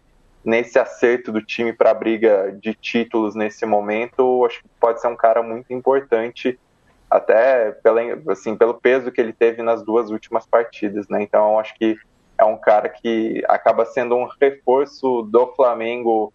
[0.43, 5.07] nesse acerto do time para a briga de títulos nesse momento, acho que pode ser
[5.07, 6.57] um cara muito importante,
[7.09, 11.21] até pela, assim, pelo peso que ele teve nas duas últimas partidas, né?
[11.23, 11.97] Então acho que
[12.37, 16.31] é um cara que acaba sendo um reforço do Flamengo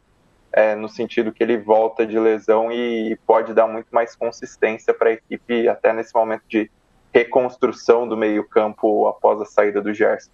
[0.56, 5.10] é, no sentido que ele volta de lesão e pode dar muito mais consistência para
[5.10, 6.70] a equipe até nesse momento de
[7.12, 10.30] reconstrução do meio-campo após a saída do Gerson.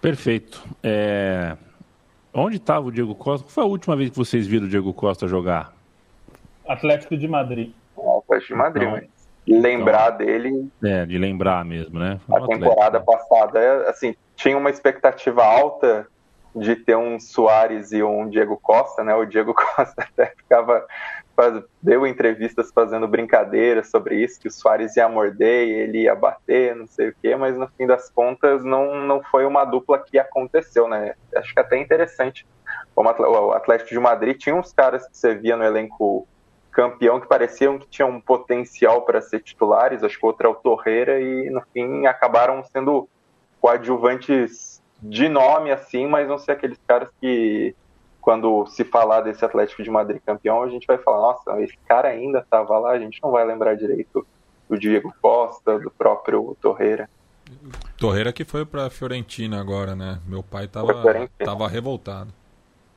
[0.00, 0.62] Perfeito.
[0.84, 1.56] É...
[2.32, 3.44] Onde estava o Diego Costa?
[3.44, 5.74] Qual foi a última vez que vocês viram o Diego Costa jogar?
[6.68, 7.72] Atlético de Madrid.
[7.96, 10.68] Atlético de Madrid, então, mas lembrar então, dele.
[10.84, 12.20] É, de lembrar mesmo, né?
[12.30, 16.06] a temporada passada, assim, tinha uma expectativa alta
[16.56, 19.14] de ter um Soares e um Diego Costa, né?
[19.14, 20.86] O Diego Costa até ficava
[21.36, 26.74] faz, deu entrevistas fazendo brincadeiras sobre isso, que o Soares ia morder ele ia bater,
[26.74, 30.18] não sei o quê, mas no fim das contas não, não foi uma dupla que
[30.18, 31.14] aconteceu, né?
[31.36, 32.46] Acho que até interessante.
[32.96, 36.26] O Atlético de Madrid tinha uns caras que você via no elenco
[36.72, 40.54] campeão que pareciam que tinham um potencial para ser titulares, acho que outro é o
[40.54, 43.08] Torreira, e no fim acabaram sendo
[43.60, 47.74] coadjuvantes de nome assim, mas não ser aqueles caras que
[48.20, 52.08] quando se falar desse Atlético de Madrid campeão, a gente vai falar, nossa, esse cara
[52.08, 54.26] ainda estava lá, a gente não vai lembrar direito
[54.68, 57.08] do Diego Costa, do próprio Torreira.
[57.96, 60.18] Torreira que foi para Fiorentina agora, né?
[60.26, 60.92] Meu pai tava,
[61.38, 62.32] tava revoltado.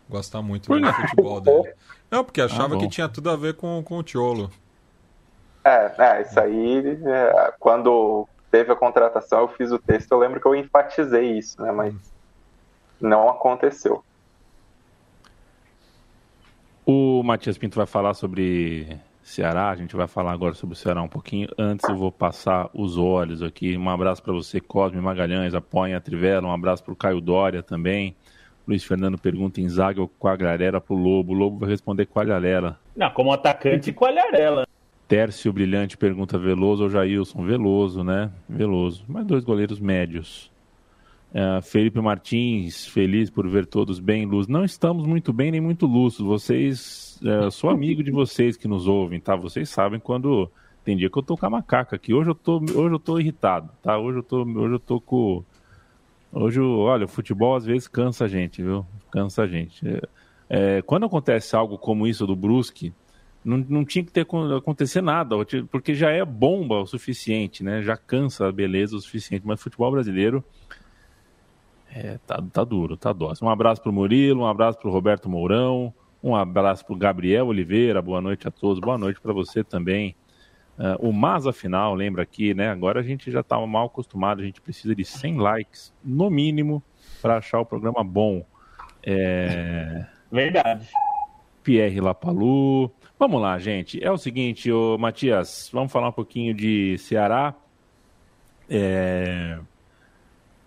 [0.09, 1.73] Gosta muito do futebol dele.
[2.09, 4.49] Não, porque achava ah, que tinha tudo a ver com, com o Tiolo.
[5.63, 10.39] É, é, isso aí, é, quando teve a contratação, eu fiz o texto, eu lembro
[10.39, 11.71] que eu enfatizei isso, né?
[11.71, 11.93] Mas
[12.99, 14.03] não aconteceu.
[16.85, 21.01] O Matias Pinto vai falar sobre Ceará, a gente vai falar agora sobre o Ceará
[21.01, 21.47] um pouquinho.
[21.57, 23.77] Antes eu vou passar os olhos aqui.
[23.77, 26.47] Um abraço para você, Cosme Magalhães, apoia a Trivela.
[26.47, 28.15] Um abraço para o Caio Dória também.
[28.67, 31.33] Luiz Fernando pergunta em zaga ou Quagliarela para o Lobo.
[31.33, 32.79] O Lobo vai responder Quagliarela.
[32.95, 34.68] Não, como atacante, Quagliarela.
[35.09, 37.43] Tércio Brilhante pergunta Veloso ou Jailson?
[37.43, 38.31] Veloso, né?
[38.47, 39.03] Veloso.
[39.07, 40.51] Mas dois goleiros médios.
[41.31, 44.47] Uh, Felipe Martins, feliz por ver todos bem, luz.
[44.47, 46.19] Não estamos muito bem nem muito luzes.
[46.19, 49.35] Vocês, uh, sou amigo de vocês que nos ouvem, tá?
[49.35, 50.49] Vocês sabem quando
[50.85, 52.13] tem dia que eu tô com a macaca aqui.
[52.13, 53.97] Hoje eu tô, hoje eu tô irritado, tá?
[53.97, 55.43] Hoje eu tô, hoje eu tô com
[56.31, 58.85] Hoje, olha, o futebol às vezes cansa a gente, viu?
[59.11, 59.87] Cansa a gente.
[59.87, 60.01] É,
[60.49, 62.93] é, quando acontece algo como isso do Brusque,
[63.43, 65.35] não, não tinha que ter acontecer nada,
[65.71, 67.81] porque já é bomba o suficiente, né?
[67.81, 69.45] Já cansa a beleza o suficiente.
[69.45, 70.43] Mas futebol brasileiro
[71.93, 73.47] é, tá, tá duro, tá dócil.
[73.47, 78.21] Um abraço pro Murilo, um abraço pro Roberto Mourão, um abraço pro Gabriel Oliveira, boa
[78.21, 80.15] noite a todos, boa noite para você também.
[80.77, 82.69] Uh, o Mas Afinal, lembra aqui, né?
[82.69, 86.81] Agora a gente já tá mal acostumado, a gente precisa de 100 likes, no mínimo,
[87.21, 88.45] para achar o programa bom.
[89.03, 90.05] É...
[90.31, 90.87] Verdade.
[91.63, 94.01] Pierre Lapalu, Vamos lá, gente.
[94.01, 97.53] É o seguinte, ô, Matias, vamos falar um pouquinho de Ceará.
[98.69, 99.59] É...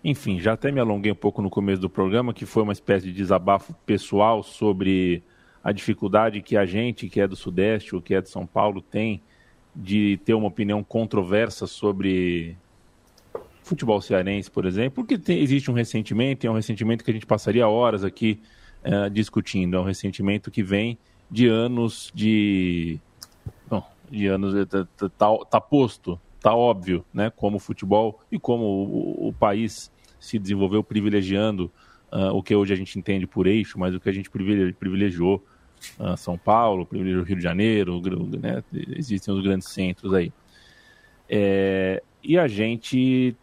[0.03, 3.07] Enfim, já até me alonguei um pouco no começo do programa, que foi uma espécie
[3.07, 5.23] de desabafo pessoal sobre
[5.63, 8.83] a dificuldade que a gente, que é do Sudeste ou que é de São Paulo,
[8.83, 9.19] tem
[9.75, 12.55] de ter uma opinião controversa sobre
[13.63, 17.13] futebol cearense, por exemplo, porque tem, existe um ressentimento, e é um ressentimento que a
[17.15, 18.39] gente passaria horas aqui
[18.85, 20.99] uh, discutindo, é um ressentimento que vem
[21.33, 22.99] de anos de.
[23.67, 24.53] Bom, de anos.
[24.67, 27.31] Tá, tá, tá posto, tá óbvio, né?
[27.31, 31.71] Como o futebol e como o, o país se desenvolveu privilegiando
[32.11, 35.43] uh, o que hoje a gente entende por eixo, mas o que a gente privilegiou.
[35.99, 37.99] Uh, São Paulo, privilegiou Rio de Janeiro,
[38.39, 38.63] né?
[38.95, 40.31] existem os grandes centros aí.
[41.27, 43.35] É, e a gente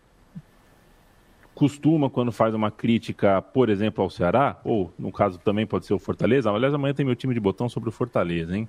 [1.54, 5.94] costuma, quando faz uma crítica, por exemplo, ao Ceará, ou no caso também pode ser
[5.94, 8.68] o Fortaleza, aliás, amanhã tem meu time de botão sobre o Fortaleza, hein?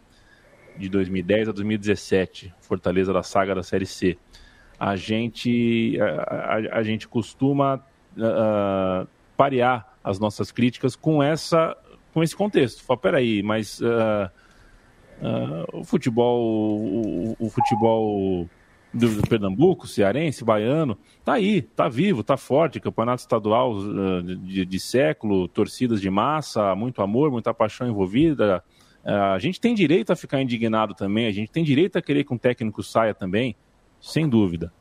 [0.78, 4.18] De 2010 a 2017, Fortaleza da saga da Série C.
[4.80, 7.76] A gente, a, a, a gente costuma
[8.18, 11.78] uh, parear as nossas críticas com essa
[12.14, 12.84] com esse contexto.
[12.84, 14.30] Fala, peraí, mas uh,
[15.22, 16.42] Uh, o futebol,
[16.82, 18.50] o, o futebol
[18.94, 24.80] do, Pernambuco, cearense, baiano, tá aí, tá vivo, tá forte, campeonato estadual uh, de, de,
[24.80, 28.64] século, torcidas de massa, muito amor, muita paixão envolvida.
[29.04, 32.24] Uh, a gente tem direito a ficar indignado também, a gente tem direito a querer
[32.24, 33.56] que um técnico saia também,
[34.00, 34.72] sem dúvida.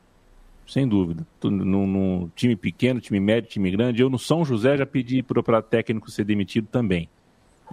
[0.67, 1.25] Sem dúvida.
[1.43, 6.09] No, time pequeno, time médio, time grande, eu no São José já pedi para técnico
[6.09, 7.09] ser demitido também.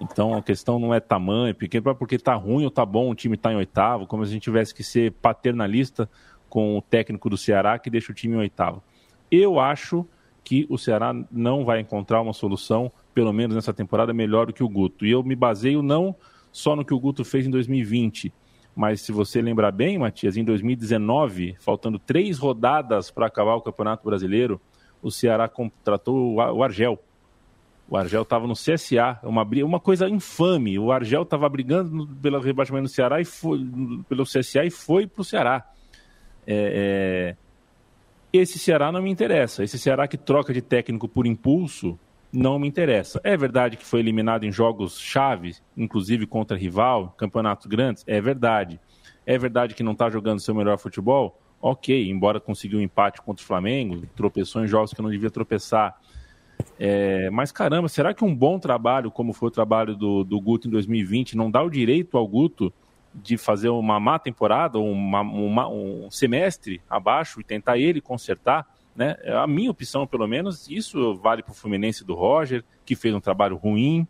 [0.01, 3.35] Então a questão não é tamanho, pequeno, porque tá ruim ou tá bom, o time
[3.35, 6.09] tá em oitavo, como se a gente tivesse que ser paternalista
[6.49, 8.83] com o técnico do Ceará que deixa o time em oitavo.
[9.31, 10.05] Eu acho
[10.43, 14.63] que o Ceará não vai encontrar uma solução, pelo menos nessa temporada, melhor do que
[14.63, 15.05] o Guto.
[15.05, 16.15] E eu me baseio não
[16.51, 18.33] só no que o Guto fez em 2020,
[18.75, 24.03] mas se você lembrar bem, Matias, em 2019, faltando três rodadas para acabar o Campeonato
[24.03, 24.59] Brasileiro,
[25.01, 26.99] o Ceará contratou o Argel
[27.89, 30.77] o Argel estava no CSA, uma, uma coisa infame.
[30.77, 33.67] O Argel estava brigando pelo rebaixamento do Ceará e foi
[34.07, 35.67] pelo CSA e foi para o Ceará.
[36.51, 37.35] É, é...
[38.31, 39.63] Esse Ceará não me interessa.
[39.63, 41.97] Esse Ceará que troca de técnico por impulso
[42.31, 43.21] não me interessa.
[43.23, 48.03] É verdade que foi eliminado em jogos chaves, inclusive contra rival, campeonatos grandes?
[48.07, 48.79] É verdade.
[49.25, 51.39] É verdade que não está jogando seu melhor futebol?
[51.61, 55.99] Ok, embora conseguiu um empate contra o Flamengo, tropeçou em jogos que não devia tropeçar
[56.77, 60.67] é, mas caramba, será que um bom trabalho, como foi o trabalho do, do Guto
[60.67, 62.73] em 2020, não dá o direito ao Guto
[63.13, 68.67] de fazer uma má temporada, uma, uma, um semestre abaixo e tentar ele consertar?
[68.95, 69.15] Né?
[69.21, 73.13] É a minha opção, pelo menos, isso vale para o Fluminense do Roger, que fez
[73.13, 74.07] um trabalho ruim,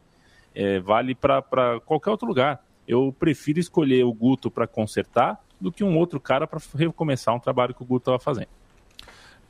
[0.54, 1.44] é, vale para
[1.86, 2.64] qualquer outro lugar.
[2.88, 7.40] Eu prefiro escolher o Guto para consertar do que um outro cara para recomeçar um
[7.40, 8.50] trabalho que o Guto estava fazendo.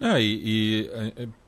[0.02, 0.90] É, e, e,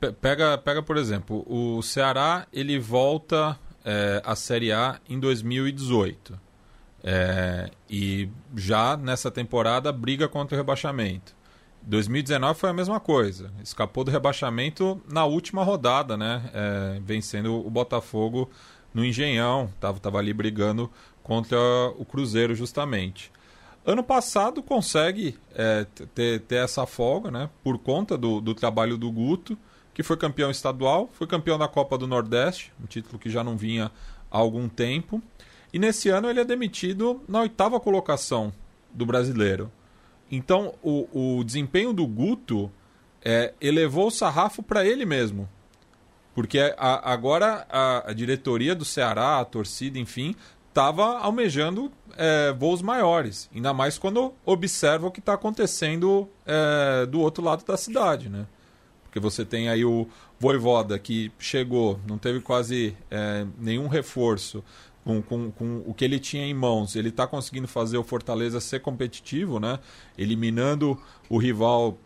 [0.00, 6.38] é, pega, pega, por exemplo, o Ceará ele volta é, à Série A em 2018.
[7.04, 11.34] É, e já nessa temporada briga contra o rebaixamento.
[11.82, 13.50] 2019 foi a mesma coisa.
[13.62, 16.50] Escapou do rebaixamento na última rodada, né?
[16.54, 18.48] É, vencendo o Botafogo
[18.94, 19.72] no Engenhão.
[19.80, 20.90] Tava, tava ali brigando
[21.22, 21.58] contra
[21.98, 23.32] o Cruzeiro justamente.
[23.84, 25.84] Ano passado consegue é,
[26.14, 27.50] ter, ter, essa folga, né?
[27.64, 29.58] Por conta do, do trabalho do Guto,
[29.92, 33.56] que foi campeão estadual, foi campeão da Copa do Nordeste, um título que já não
[33.56, 33.90] vinha
[34.30, 35.20] há algum tempo.
[35.72, 38.52] E nesse ano ele é demitido na oitava colocação
[38.92, 39.70] do brasileiro.
[40.30, 42.70] Então o, o desempenho do Guto
[43.24, 45.48] é, elevou o sarrafo para ele mesmo.
[46.34, 50.34] Porque a, agora a, a diretoria do Ceará, a torcida, enfim,
[50.68, 57.20] estava almejando é, voos maiores, ainda mais quando observa o que está acontecendo é, do
[57.20, 58.46] outro lado da cidade, né?
[59.04, 60.08] Porque você tem aí o
[60.40, 64.64] Voivoda que chegou, não teve quase é, nenhum reforço
[65.04, 66.96] com, com, com, o que ele tinha em mãos.
[66.96, 69.78] Ele está conseguindo fazer o Fortaleza ser competitivo, né?
[70.16, 71.98] Eliminando o rival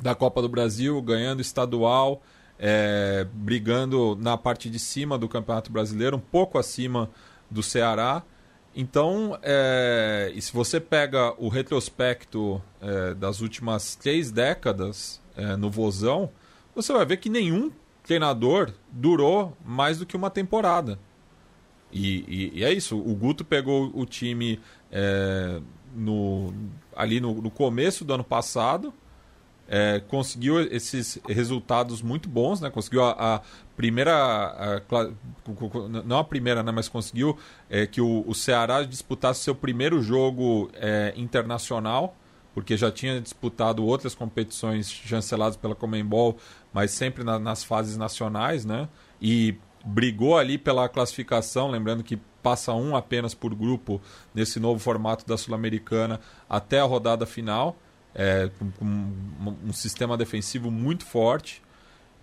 [0.00, 2.22] da Copa do Brasil, ganhando estadual,
[2.58, 7.10] é, brigando na parte de cima do Campeonato Brasileiro, um pouco acima
[7.50, 8.22] do Ceará.
[8.74, 15.70] Então, é, e se você pega o retrospecto é, das últimas três décadas é, no
[15.70, 16.30] Vozão,
[16.74, 17.70] você vai ver que nenhum
[18.04, 20.98] treinador durou mais do que uma temporada.
[21.92, 22.24] E,
[22.54, 22.98] e, e é isso.
[22.98, 25.60] O Guto pegou o time é,
[25.94, 26.52] no,
[26.94, 28.92] ali no, no, começo do ano passado,
[29.68, 32.70] é, conseguiu esses resultados muito bons, né?
[32.70, 33.40] conseguiu a, a
[33.76, 34.80] primeira, a,
[36.04, 40.70] não a primeira, né, mas conseguiu é, que o, o, Ceará disputasse seu primeiro jogo
[40.74, 42.16] é, internacional,
[42.52, 46.36] porque já tinha disputado outras competições chanceladas pela Comembol,
[46.72, 48.88] mas sempre na, nas fases nacionais, né?
[49.22, 54.00] E brigou ali pela classificação, lembrando que passa um apenas por grupo
[54.34, 57.76] nesse novo formato da Sul-Americana até a rodada final,
[58.14, 61.62] é, com, um, um sistema defensivo muito forte.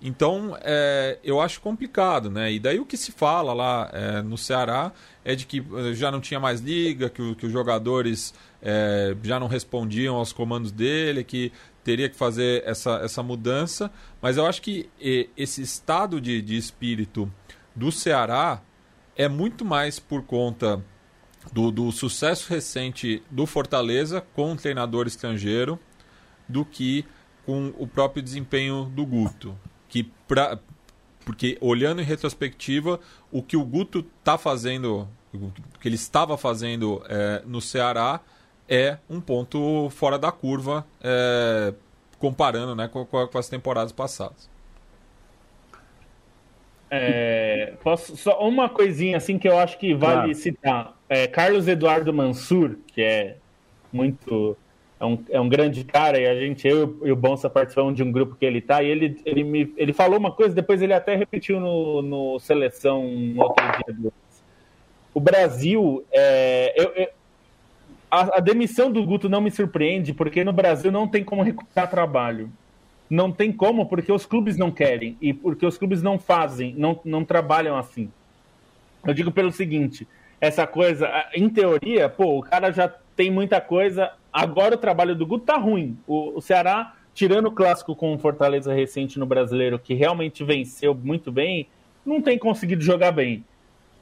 [0.02, 2.52] Então, é, eu acho complicado, né?
[2.52, 4.92] E daí o que se fala lá é, no Ceará
[5.26, 9.40] é de que eh, já não tinha mais liga, que, que os jogadores é, já
[9.40, 11.52] não respondiam aos comandos dele, que
[11.84, 13.92] teria que fazer essa, essa mudança.
[14.22, 14.88] Mas eu acho que
[15.36, 17.32] esse estado de, de espírito
[17.78, 18.62] do Ceará
[19.16, 20.84] é muito mais por conta
[21.54, 25.80] do, do sucesso recente do Fortaleza com um treinador estrangeiro
[26.50, 27.06] do que
[27.46, 30.60] com o próprio desempenho do Guto que pra,
[31.26, 33.00] porque olhando em retrospectiva,
[33.32, 38.22] o que o Guto está fazendo, o que ele estava fazendo é, no Ceará
[38.68, 41.74] é um ponto fora da curva, é,
[42.20, 44.50] comparando né, com, com, as temporadas passadas.
[46.90, 50.36] É, posso, só uma coisinha assim que eu acho que vale ah.
[50.36, 50.98] citar.
[51.10, 53.36] é, Carlos Eduardo Mansur, que é
[53.92, 54.58] muito.
[55.00, 58.02] É um, é um grande cara, e a gente, eu e o Bonsa participamos de
[58.02, 60.94] um grupo que ele tá, e ele, ele, me, ele falou uma coisa, depois ele
[60.94, 63.64] até repetiu no, no Seleção no outro
[63.96, 64.12] dia.
[65.14, 67.10] O Brasil, é, eu, eu,
[68.10, 71.90] a, a demissão do Guto não me surpreende, porque no Brasil não tem como recuperar
[71.90, 72.50] trabalho.
[73.10, 77.00] Não tem como, porque os clubes não querem, e porque os clubes não fazem, não,
[77.06, 78.10] não trabalham assim.
[79.06, 80.08] Eu digo pelo seguinte:
[80.42, 84.12] essa coisa, em teoria, pô, o cara já tem muita coisa.
[84.32, 85.98] Agora o trabalho do Guto tá ruim.
[86.06, 90.94] O, o Ceará, tirando o clássico com o Fortaleza recente no brasileiro, que realmente venceu
[90.94, 91.68] muito bem,
[92.06, 93.44] não tem conseguido jogar bem.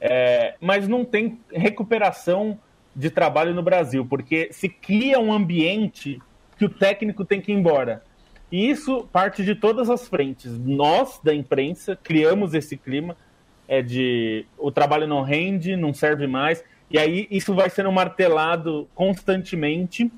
[0.00, 2.58] É, mas não tem recuperação
[2.94, 6.20] de trabalho no Brasil, porque se cria um ambiente
[6.58, 8.02] que o técnico tem que ir embora.
[8.50, 10.58] E isso parte de todas as frentes.
[10.58, 13.16] Nós, da imprensa, criamos esse clima
[13.68, 18.88] é de o trabalho não rende, não serve mais, e aí isso vai sendo martelado
[18.94, 20.10] constantemente.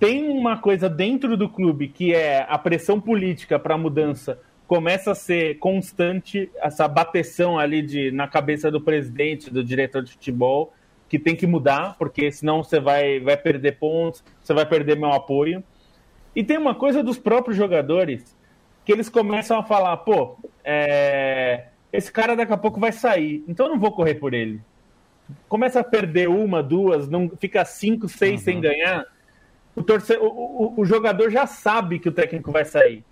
[0.00, 4.38] Tem uma coisa dentro do clube que é a pressão política para a mudança
[4.72, 10.12] começa a ser constante, essa bateção ali de, na cabeça do presidente, do diretor de
[10.12, 10.72] futebol,
[11.10, 15.12] que tem que mudar, porque senão você vai, vai perder pontos, você vai perder meu
[15.12, 15.62] apoio.
[16.34, 18.36] E tem uma coisa dos próprios jogadores,
[18.84, 23.66] que eles começam a falar, pô, é, esse cara daqui a pouco vai sair, então
[23.66, 24.60] eu não vou correr por ele.
[25.48, 28.44] Começa a perder uma, duas, não fica cinco, seis uhum.
[28.44, 29.06] sem ganhar.
[29.76, 30.14] O, torce...
[30.16, 33.04] O, o, o, jogador já sabe que o técnico vai sair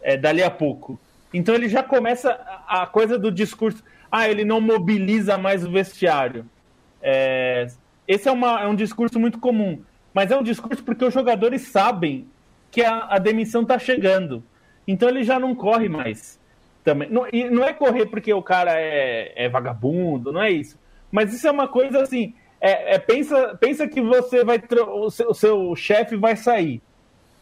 [0.00, 0.98] é, dali a pouco.
[1.32, 2.32] Então ele já começa
[2.66, 3.82] a coisa do discurso.
[4.10, 6.44] Ah, ele não mobiliza mais o vestiário.
[7.00, 7.66] É...
[8.06, 9.80] Esse é, uma, é um discurso muito comum.
[10.12, 12.26] Mas é um discurso porque os jogadores sabem
[12.72, 14.42] que a, a demissão está chegando.
[14.88, 16.40] Então ele já não corre mais
[16.82, 17.08] também.
[17.08, 20.76] Não, e não é correr porque o cara é, é vagabundo, não é isso.
[21.10, 22.34] Mas isso é uma coisa assim.
[22.60, 24.60] É, é pensa, pensa que você vai.
[24.88, 26.82] O seu, o seu chefe vai sair.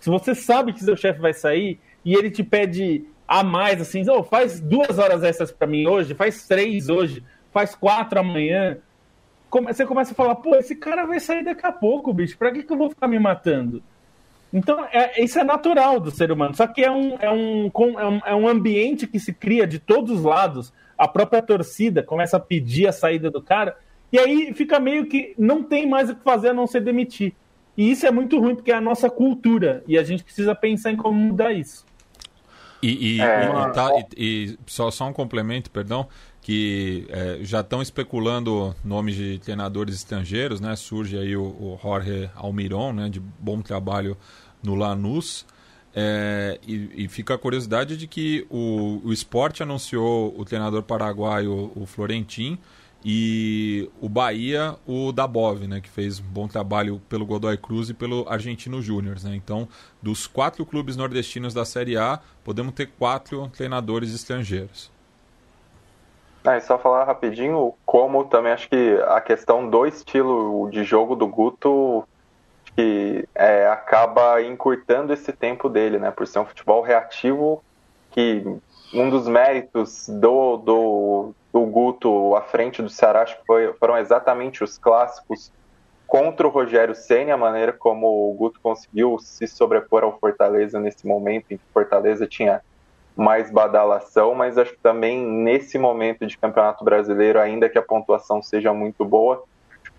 [0.01, 4.03] Se você sabe que seu chefe vai sair e ele te pede a mais, assim,
[4.11, 7.23] oh, faz duas horas essas para mim hoje, faz três hoje,
[7.53, 8.79] faz quatro amanhã.
[9.69, 12.37] Você começa a falar, pô, esse cara vai sair daqui a pouco, bicho.
[12.37, 13.83] Pra que, que eu vou ficar me matando?
[14.53, 16.55] Então, é, isso é natural do ser humano.
[16.55, 19.79] Só que é um, é, um, é, um, é um ambiente que se cria de
[19.79, 20.73] todos os lados.
[20.99, 23.77] A própria torcida começa a pedir a saída do cara.
[24.13, 27.33] E aí fica meio que não tem mais o que fazer a não ser demitir.
[27.77, 29.85] E isso é muito ruim, porque é a nossa cultura.
[29.87, 31.87] E a gente precisa pensar em como mudar isso.
[32.83, 33.45] E, e, é...
[33.45, 36.09] e, tá, e só, só um complemento, perdão
[36.51, 40.75] que é, já estão especulando nomes de treinadores estrangeiros, né?
[40.75, 43.09] Surge aí o, o Jorge Almiron, né?
[43.09, 44.17] De bom trabalho
[44.61, 45.47] no Lanús.
[45.95, 51.71] É, e, e, fica a curiosidade de que o, o esporte anunciou o treinador paraguaio,
[51.77, 52.59] o Florentin,
[53.05, 57.95] e o Bahia, o Dabov, né, que fez um bom trabalho pelo Godoy Cruz e
[57.95, 59.17] pelo Argentino Júnior.
[59.23, 59.37] Né?
[59.37, 59.69] Então,
[60.03, 64.91] dos quatro clubes nordestinos da Série A, podemos ter quatro treinadores estrangeiros.
[66.45, 71.27] E só falar rapidinho, como também acho que a questão do estilo de jogo do
[71.27, 72.07] Guto
[72.75, 76.11] que é, acaba encurtando esse tempo dele, né?
[76.11, 77.63] Por ser um futebol reativo,
[78.11, 78.43] que
[78.95, 84.79] um dos méritos do, do, do Guto à frente do Ceará foi, foram exatamente os
[84.79, 85.53] clássicos
[86.07, 91.07] contra o Rogério Senna, a maneira como o Guto conseguiu se sobrepor ao Fortaleza nesse
[91.07, 92.63] momento em que Fortaleza tinha
[93.21, 98.41] mais badalação, mas acho que também nesse momento de Campeonato Brasileiro, ainda que a pontuação
[98.41, 99.45] seja muito boa,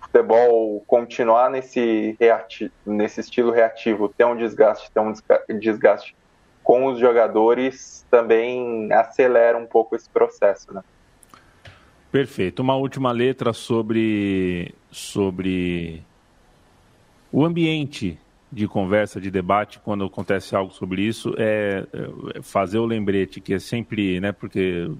[0.01, 5.13] o futebol continuar nesse, reati nesse estilo reativo, ter um desgaste, ter um
[5.59, 6.15] desgaste
[6.63, 10.81] com os jogadores, também acelera um pouco esse processo, né?
[12.11, 12.61] Perfeito.
[12.61, 16.03] Uma última letra sobre, sobre
[17.31, 18.19] o ambiente
[18.51, 21.85] de conversa, de debate, quando acontece algo sobre isso, é,
[22.35, 24.91] é fazer o lembrete que é sempre, né, porque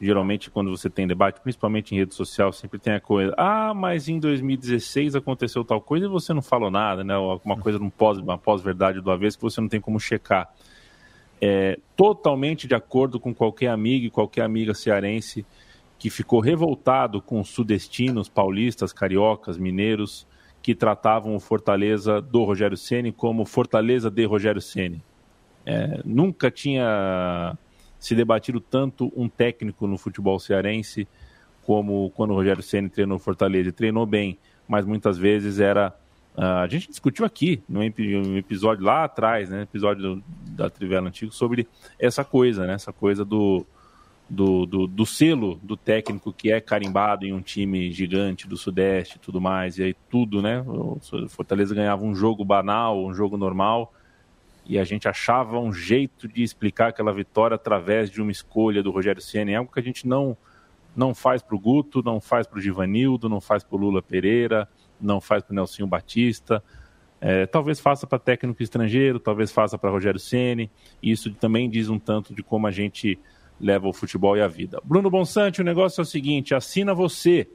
[0.00, 4.08] geralmente quando você tem debate, principalmente em rede social, sempre tem a coisa, ah, mas
[4.08, 8.18] em 2016 aconteceu tal coisa e você não falou nada, né, alguma coisa num pós,
[8.18, 10.50] uma pós-verdade do avesso que você não tem como checar.
[11.38, 15.44] É, totalmente de acordo com qualquer amigo e qualquer amiga cearense
[15.98, 20.26] que ficou revoltado com os sudestinos, paulistas, cariocas, mineiros,
[20.66, 25.00] que tratavam o Fortaleza do Rogério Ceni como Fortaleza de Rogério Ceni.
[25.64, 27.56] É, nunca tinha
[28.00, 31.06] se debatido tanto um técnico no futebol cearense
[31.62, 33.70] como quando o Rogério Ceni treinou Fortaleza.
[33.70, 35.94] treinou bem, mas muitas vezes era
[36.36, 37.82] Uh, a gente discutiu aqui no
[38.36, 41.66] episódio lá atrás, né, episódio do, da Trivela Antigo, sobre
[41.98, 43.64] essa coisa, né, essa coisa do,
[44.28, 49.16] do, do, do, selo do técnico que é carimbado em um time gigante do Sudeste
[49.16, 50.62] e tudo mais, e aí tudo, né?
[50.66, 50.98] O
[51.28, 53.94] Fortaleza ganhava um jogo banal, um jogo normal,
[54.66, 58.90] e a gente achava um jeito de explicar aquela vitória através de uma escolha do
[58.90, 60.36] Rogério Senna, algo que a gente não,
[60.94, 64.02] não faz para o Guto, não faz para o Givanildo, não faz para o Lula
[64.02, 64.68] Pereira,
[65.00, 66.62] não faz para o Nelsinho Batista.
[67.20, 70.68] É, talvez faça para técnico estrangeiro, talvez faça para Rogério Ceni.
[71.00, 73.18] Isso também diz um tanto de como a gente
[73.60, 74.80] leva o futebol e a vida.
[74.84, 77.48] Bruno Bonsante, o negócio é o seguinte: assina você.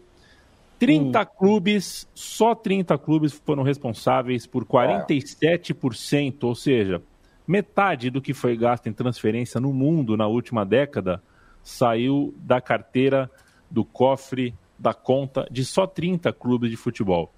[0.79, 1.25] 30 hum.
[1.37, 7.03] clubes, só 30 clubes foram responsáveis por 47%, ou seja,
[7.47, 11.21] metade do que foi gasto em transferência no mundo na última década
[11.63, 13.29] saiu da carteira,
[13.69, 17.31] do cofre, da conta de só 30 clubes de futebol.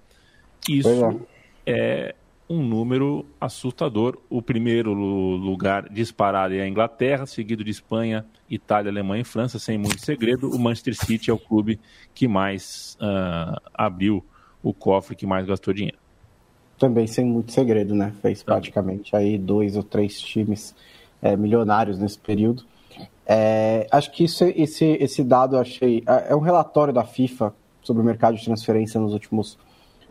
[0.66, 1.20] Isso
[1.66, 2.14] é.
[2.48, 4.18] Um número assustador.
[4.28, 9.78] O primeiro lugar disparado é a Inglaterra, seguido de Espanha, Itália, Alemanha e França, sem
[9.78, 10.50] muito segredo.
[10.50, 11.80] O Manchester City é o clube
[12.14, 14.24] que mais uh, abriu
[14.62, 15.98] o cofre, que mais gastou dinheiro.
[16.78, 18.12] Também sem muito segredo, né?
[18.20, 20.74] Fez praticamente aí dois ou três times
[21.22, 22.64] é, milionários nesse período.
[23.26, 26.02] É, acho que isso, esse, esse dado achei.
[26.06, 29.58] É, é um relatório da FIFA sobre o mercado de transferência nos últimos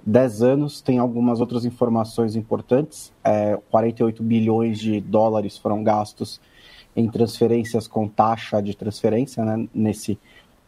[0.06, 0.82] 10 anos.
[0.82, 3.12] Tem algumas outras informações importantes.
[3.24, 6.40] É, 48 bilhões de dólares foram gastos
[6.96, 10.20] em transferências com taxa de transferência né, nesse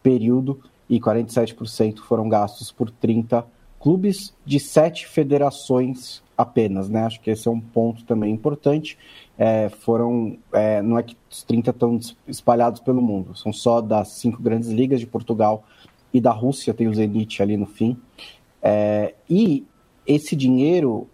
[0.01, 0.59] período
[0.89, 3.45] e 47% foram gastos por 30
[3.79, 7.03] clubes de sete federações apenas, né?
[7.03, 8.97] Acho que esse é um ponto também importante.
[9.37, 14.09] É, foram, é, não é que os 30 estão espalhados pelo mundo, são só das
[14.09, 15.63] cinco grandes ligas de Portugal
[16.13, 17.97] e da Rússia, tem o Zenit ali no fim.
[18.67, 19.63] É, e
[20.07, 21.07] esse dinheiro,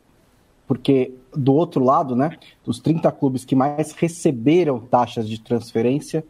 [0.66, 6.24] porque do outro lado, né, dos 30 clubes que mais receberam taxas de transferência,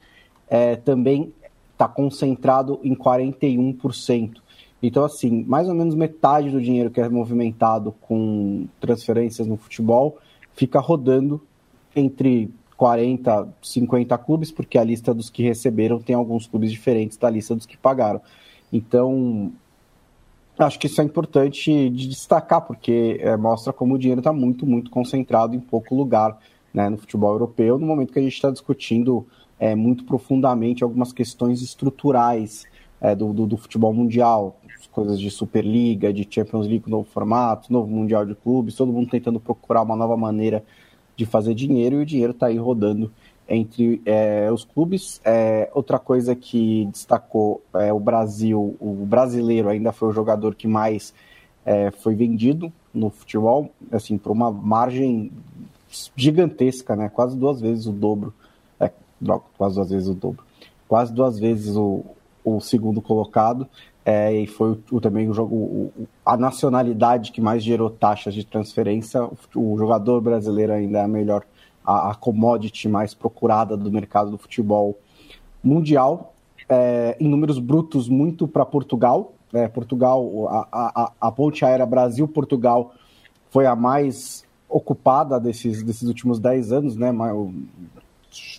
[0.50, 1.32] é, também
[1.74, 4.42] está concentrado em 41%.
[4.82, 10.18] Então, assim, mais ou menos metade do dinheiro que é movimentado com transferências no futebol
[10.54, 11.40] fica rodando
[11.96, 17.30] entre 40, 50 clubes, porque a lista dos que receberam tem alguns clubes diferentes da
[17.30, 18.22] lista dos que pagaram.
[18.74, 19.52] Então,
[20.66, 24.66] Acho que isso é importante de destacar, porque é, mostra como o dinheiro está muito,
[24.66, 26.38] muito concentrado em pouco lugar
[26.74, 29.26] né, no futebol europeu, no momento que a gente está discutindo
[29.60, 32.66] é, muito profundamente algumas questões estruturais
[33.00, 34.60] é, do, do, do, futebol mundial,
[34.92, 39.40] coisas de Superliga, de Champions League, novo formato, novo Mundial de Clubes, todo mundo tentando
[39.40, 40.64] procurar uma nova maneira
[41.16, 43.12] de fazer dinheiro e o dinheiro está aí rodando
[43.54, 45.20] entre é, os clubes.
[45.26, 50.68] É, outra coisa que destacou é o Brasil, o brasileiro ainda foi o jogador que
[50.68, 51.14] mais
[51.66, 55.32] é, foi vendido no futebol, assim, por uma margem
[56.16, 57.10] gigantesca, né?
[57.10, 58.34] Quase duas vezes o dobro.
[58.80, 58.90] É,
[59.20, 60.44] droga, quase duas vezes o dobro.
[60.88, 62.06] Quase duas vezes o,
[62.46, 63.68] o segundo colocado.
[64.06, 68.46] É, e foi o, também o jogo, o, a nacionalidade que mais gerou taxas de
[68.46, 69.26] transferência.
[69.56, 71.44] O, o jogador brasileiro ainda é a melhor
[71.86, 74.98] a, a commodity mais procurada do mercado do futebol
[75.64, 76.34] mundial,
[76.68, 79.34] é, em números brutos muito para Portugal.
[79.54, 82.94] É, Portugal, a, a, a ponte aérea Brasil-Portugal
[83.50, 87.12] foi a mais ocupada desses, desses últimos 10 anos, né?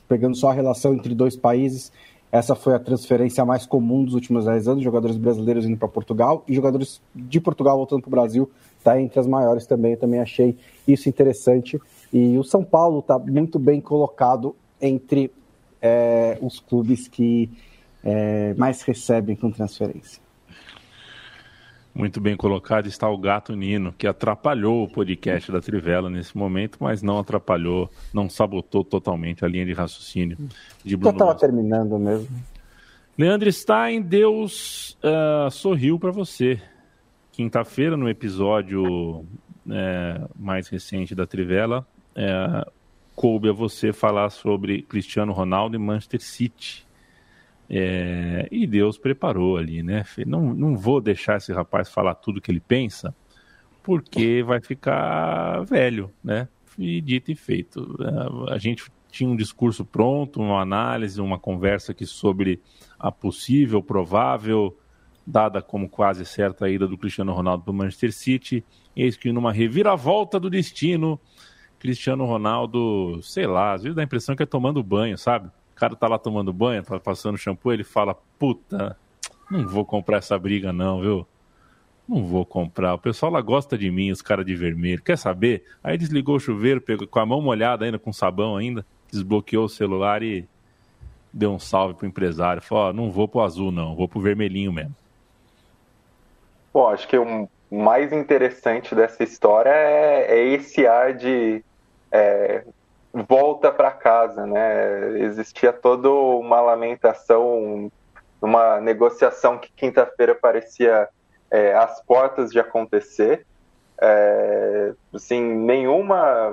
[0.06, 1.90] Pegando só a relação entre dois países,
[2.32, 6.42] essa foi a transferência mais comum dos últimos 10 anos, jogadores brasileiros indo para Portugal
[6.48, 9.92] e jogadores de Portugal voltando para o Brasil, está entre as maiores também.
[9.92, 10.56] Eu também achei
[10.88, 11.78] isso interessante.
[12.10, 15.30] E o São Paulo está muito bem colocado entre
[15.82, 17.50] é, os clubes que
[18.02, 20.21] é, mais recebem com transferência.
[21.94, 26.78] Muito bem colocado está o Gato Nino, que atrapalhou o podcast da Trivela nesse momento,
[26.80, 30.38] mas não atrapalhou, não sabotou totalmente a linha de raciocínio
[30.82, 31.10] de Bruno.
[31.10, 32.28] Eu estava terminando mesmo.
[33.16, 36.58] Leandro Stein, Deus uh, sorriu para você.
[37.30, 39.26] Quinta-feira, no episódio
[39.70, 42.66] é, mais recente da Trivela, é,
[43.14, 46.86] coube a você falar sobre Cristiano Ronaldo e Manchester City.
[47.74, 50.04] É, e Deus preparou ali, né?
[50.26, 53.14] Não, não vou deixar esse rapaz falar tudo que ele pensa,
[53.82, 56.48] porque vai ficar velho, né?
[56.78, 57.96] E dito e feito.
[58.02, 62.60] É, a gente tinha um discurso pronto, uma análise, uma conversa aqui sobre
[62.98, 64.76] a possível, provável,
[65.26, 68.62] dada como quase certa a ida do Cristiano Ronaldo para o Manchester City.
[68.94, 71.18] Eis que numa reviravolta do destino,
[71.78, 75.50] Cristiano Ronaldo, sei lá, às vezes dá a impressão que é tomando banho, sabe?
[75.82, 78.96] Cara tá lá tomando banho, tá passando shampoo, ele fala, puta,
[79.50, 81.26] não vou comprar essa briga não, viu?
[82.08, 82.94] Não vou comprar.
[82.94, 85.02] O pessoal lá gosta de mim, os caras de vermelho.
[85.02, 85.64] Quer saber?
[85.82, 89.68] Aí desligou o chuveiro, pegou com a mão molhada ainda, com sabão ainda, desbloqueou o
[89.68, 90.48] celular e
[91.32, 94.72] deu um salve pro empresário, falou, oh, não vou pro azul não, vou pro vermelhinho
[94.72, 94.94] mesmo.
[96.72, 101.60] Bom, acho que o mais interessante dessa história é, é esse ar de
[102.12, 102.62] é,
[103.12, 105.18] volta para casa, né?
[105.20, 107.90] Existia toda uma lamentação,
[108.40, 111.08] uma negociação que quinta-feira parecia
[111.50, 113.46] é, às portas de acontecer.
[114.00, 116.52] É, assim, nenhuma,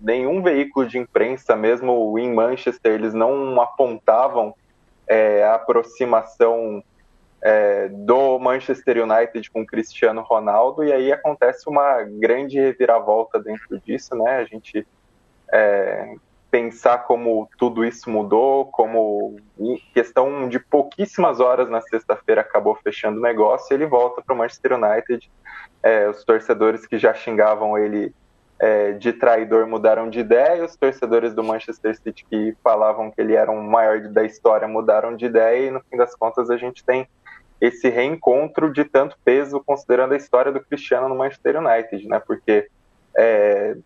[0.00, 4.54] nenhum veículo de imprensa, mesmo em Manchester, eles não apontavam
[5.06, 6.82] é, a aproximação
[7.42, 14.16] é, do Manchester United com Cristiano Ronaldo, e aí acontece uma grande reviravolta dentro disso,
[14.16, 14.38] né?
[14.38, 14.86] A gente
[15.52, 16.16] é,
[16.50, 23.18] pensar como tudo isso mudou, como em questão de pouquíssimas horas na sexta-feira acabou fechando
[23.18, 25.30] o negócio, ele volta para o Manchester United.
[25.82, 28.14] É, os torcedores que já xingavam ele
[28.58, 33.34] é, de traidor mudaram de ideia, os torcedores do Manchester City que falavam que ele
[33.34, 36.84] era o maior da história mudaram de ideia, e no fim das contas a gente
[36.84, 37.06] tem
[37.60, 42.18] esse reencontro de tanto peso, considerando a história do Cristiano no Manchester United, né?
[42.18, 42.68] Porque
[43.16, 43.76] é,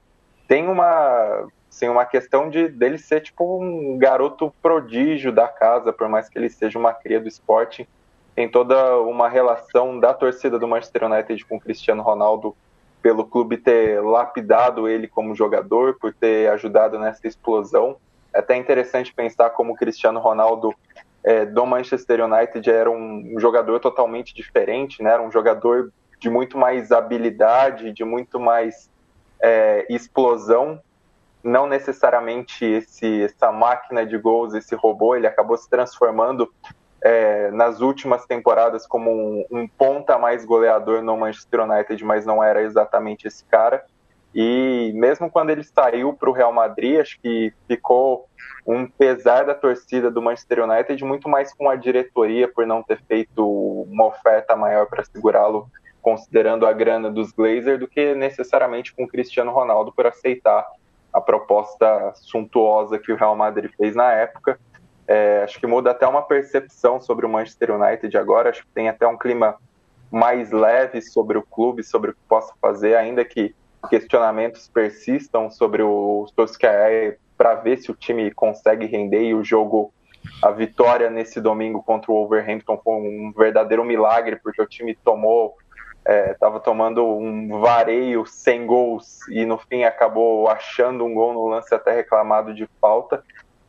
[0.51, 6.09] tem uma, assim, uma questão de dele ser tipo um garoto prodígio da casa, por
[6.09, 7.89] mais que ele seja uma cria do esporte.
[8.35, 12.57] Tem toda uma relação da torcida do Manchester United com o Cristiano Ronaldo
[13.01, 17.97] pelo clube ter lapidado ele como jogador, por ter ajudado nessa explosão.
[18.35, 20.75] É até interessante pensar como o Cristiano Ronaldo
[21.23, 25.13] é, do Manchester United era um, um, jogador totalmente diferente, né?
[25.13, 28.90] Era um jogador de muito mais habilidade, de muito mais
[29.43, 30.81] é, explosão,
[31.43, 36.53] não necessariamente esse, essa máquina de gols, esse robô, ele acabou se transformando
[37.03, 42.45] é, nas últimas temporadas como um, um, ponta mais goleador no Manchester United, mas não
[42.45, 43.85] era exatamente esse cara.
[44.35, 48.29] E mesmo quando ele saiu para o Real Madrid, acho que ficou
[48.67, 53.03] um pesar da torcida do Manchester United, muito mais com a diretoria por não ter
[53.09, 53.45] feito
[53.85, 55.69] uma oferta maior para segurá-lo
[56.03, 60.67] considerando a grana dos Glazers, do que necessariamente com o Cristiano Ronaldo por aceitar
[61.13, 64.59] a proposta suntuosa que o Real Madrid fez na época.
[65.07, 68.51] É, acho que muda até uma percepção sobre o Manchester United agora.
[68.51, 69.57] Acho que tem até um clima
[70.11, 73.55] mais leve sobre o clube, sobre o que possa fazer, ainda que
[73.89, 79.93] questionamentos persistam sobre o Solskjaer para ver se o time consegue render e o jogo,
[80.43, 85.57] a vitória nesse domingo contra o Wolverhampton foi um verdadeiro milagre, porque o time tomou
[86.05, 91.49] estava é, tomando um vareio sem gols e no fim acabou achando um gol no
[91.49, 93.23] lance até reclamado de falta.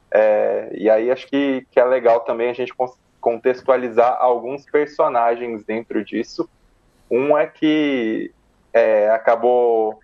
[0.09, 2.73] É, e aí acho que, que é legal também a gente
[3.19, 6.49] contextualizar alguns personagens dentro disso.
[7.09, 8.31] Um é que
[8.73, 9.99] é, acabou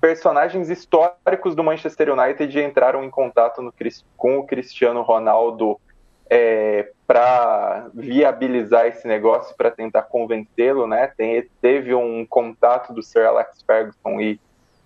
[0.00, 3.72] personagens históricos do Manchester United entraram em contato no,
[4.16, 5.78] com o Cristiano Ronaldo
[6.28, 11.08] é, para viabilizar esse negócio, para tentar convencê-lo, né?
[11.16, 14.38] Tem, teve um contato do Sir Alex Ferguson e,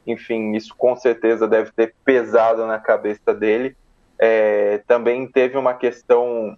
[0.07, 3.77] enfim, isso com certeza deve ter pesado na cabeça dele.
[4.19, 6.57] É, também teve uma questão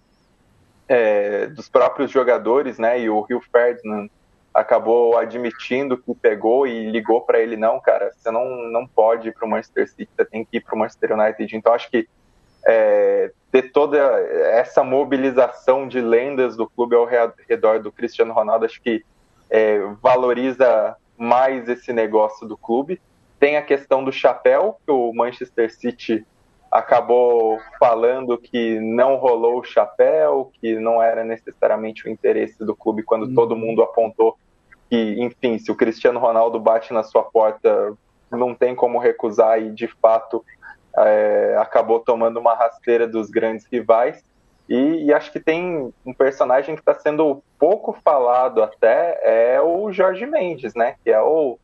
[0.87, 3.01] é, dos próprios jogadores, né?
[3.01, 4.07] E o Rio Ferdinand
[4.53, 9.33] acabou admitindo que pegou e ligou para ele não, cara, você não não pode ir
[9.33, 11.57] para o Manchester City, você tem que ir para o Manchester United.
[11.57, 12.07] Então acho que
[12.65, 18.81] é, ter toda essa mobilização de lendas do clube ao redor do Cristiano Ronaldo, acho
[18.81, 19.03] que
[19.49, 23.01] é, valoriza mais esse negócio do clube.
[23.39, 26.25] Tem a questão do chapéu, que o Manchester City
[26.71, 33.03] acabou falando que não rolou o chapéu, que não era necessariamente o interesse do clube
[33.03, 33.35] quando uhum.
[33.35, 34.37] todo mundo apontou
[34.89, 37.93] que, enfim, se o Cristiano Ronaldo bate na sua porta,
[38.31, 40.43] não tem como recusar e de fato
[40.97, 44.23] é, acabou tomando uma rasteira dos grandes rivais.
[44.67, 49.91] E, e acho que tem um personagem que está sendo pouco falado até, é o
[49.93, 50.95] Jorge Mendes, né?
[51.03, 51.57] Que é o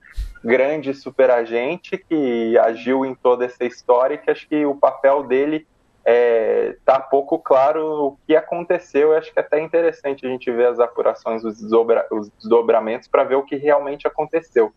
[0.43, 5.67] grande superagente que agiu em toda essa história e que acho que o papel dele
[6.05, 6.75] é,
[7.09, 9.11] pouco claro o que aconteceu.
[9.11, 13.07] Eu acho que é até interessante a gente ver as apurações, os, desdobra, os desdobramentos
[13.07, 14.73] para ver o que realmente aconteceu.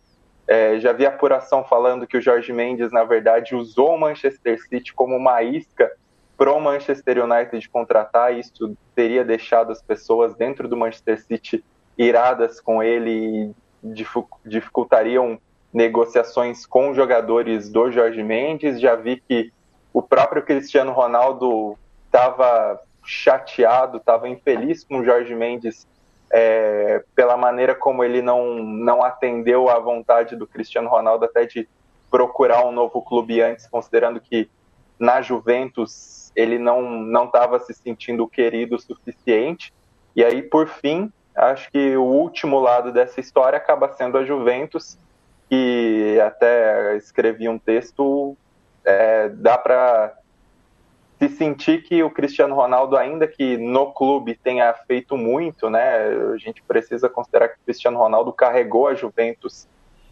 [0.47, 4.94] É, já vi apuração falando que o Jorge Mendes, na verdade, usou o Manchester City
[4.94, 5.90] como uma isca
[6.36, 8.36] para o Manchester United contratar.
[8.36, 11.64] Isso teria deixado as pessoas dentro do Manchester City
[11.99, 13.94] iradas com ele e
[14.44, 15.38] dificultariam
[15.72, 18.80] negociações com jogadores do Jorge Mendes.
[18.80, 19.53] Já vi que
[19.92, 21.76] o próprio Cristiano Ronaldo
[22.07, 25.86] estava chateado, estava infeliz com o Jorge Mendes
[26.39, 31.66] é, pela maneira como ele não, não atendeu à vontade do Cristiano Ronaldo até de
[32.11, 34.51] procurar um novo clube antes, considerando que
[34.99, 39.72] na Juventus ele não estava se sentindo querido o suficiente.
[40.14, 44.99] E aí, por fim, acho que o último lado dessa história acaba sendo a Juventus,
[45.49, 48.37] que até escrevi um texto,
[48.84, 50.14] é, dá para
[51.19, 56.37] se sentir que o Cristiano Ronaldo, ainda que no clube tenha feito muito, né, a
[56.37, 59.67] gente precisa considerar que o Cristiano Ronaldo carregou a Juventus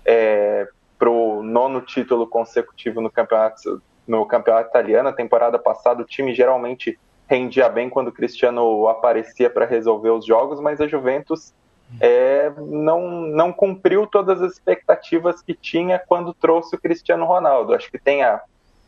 [0.04, 0.66] é,
[0.98, 5.08] para o nono título consecutivo no campeonato, no campeonato italiano.
[5.08, 10.24] A temporada passada, o time geralmente rendia bem quando o Cristiano aparecia para resolver os
[10.24, 11.52] jogos, mas a Juventus
[12.00, 17.74] é, não, não cumpriu todas as expectativas que tinha quando trouxe o Cristiano Ronaldo.
[17.74, 18.40] Acho que tem a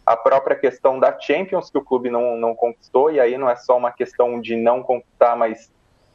[0.07, 3.57] a própria questão da Champions, que o clube não, não conquistou, e aí não é
[3.57, 5.69] só uma questão de não conquistar, mas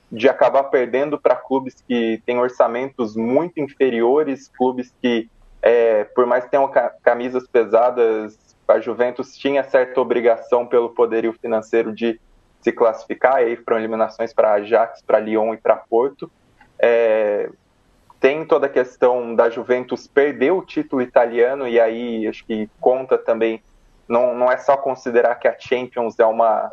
[0.10, 5.30] de acabar perdendo para clubes que têm orçamentos muito inferiores, clubes que,
[5.62, 6.72] é, por mais que tenham
[7.04, 12.20] camisas pesadas, a Juventus tinha certa obrigação pelo poderio financeiro de
[12.62, 16.32] se classificar, e aí foram eliminações para Ajax, para Lyon e para Porto.
[16.80, 17.50] É,
[18.22, 23.18] tem toda a questão da Juventus perder o título italiano, e aí acho que conta
[23.18, 23.62] também
[24.12, 26.70] não, não é só considerar que a Champions é uma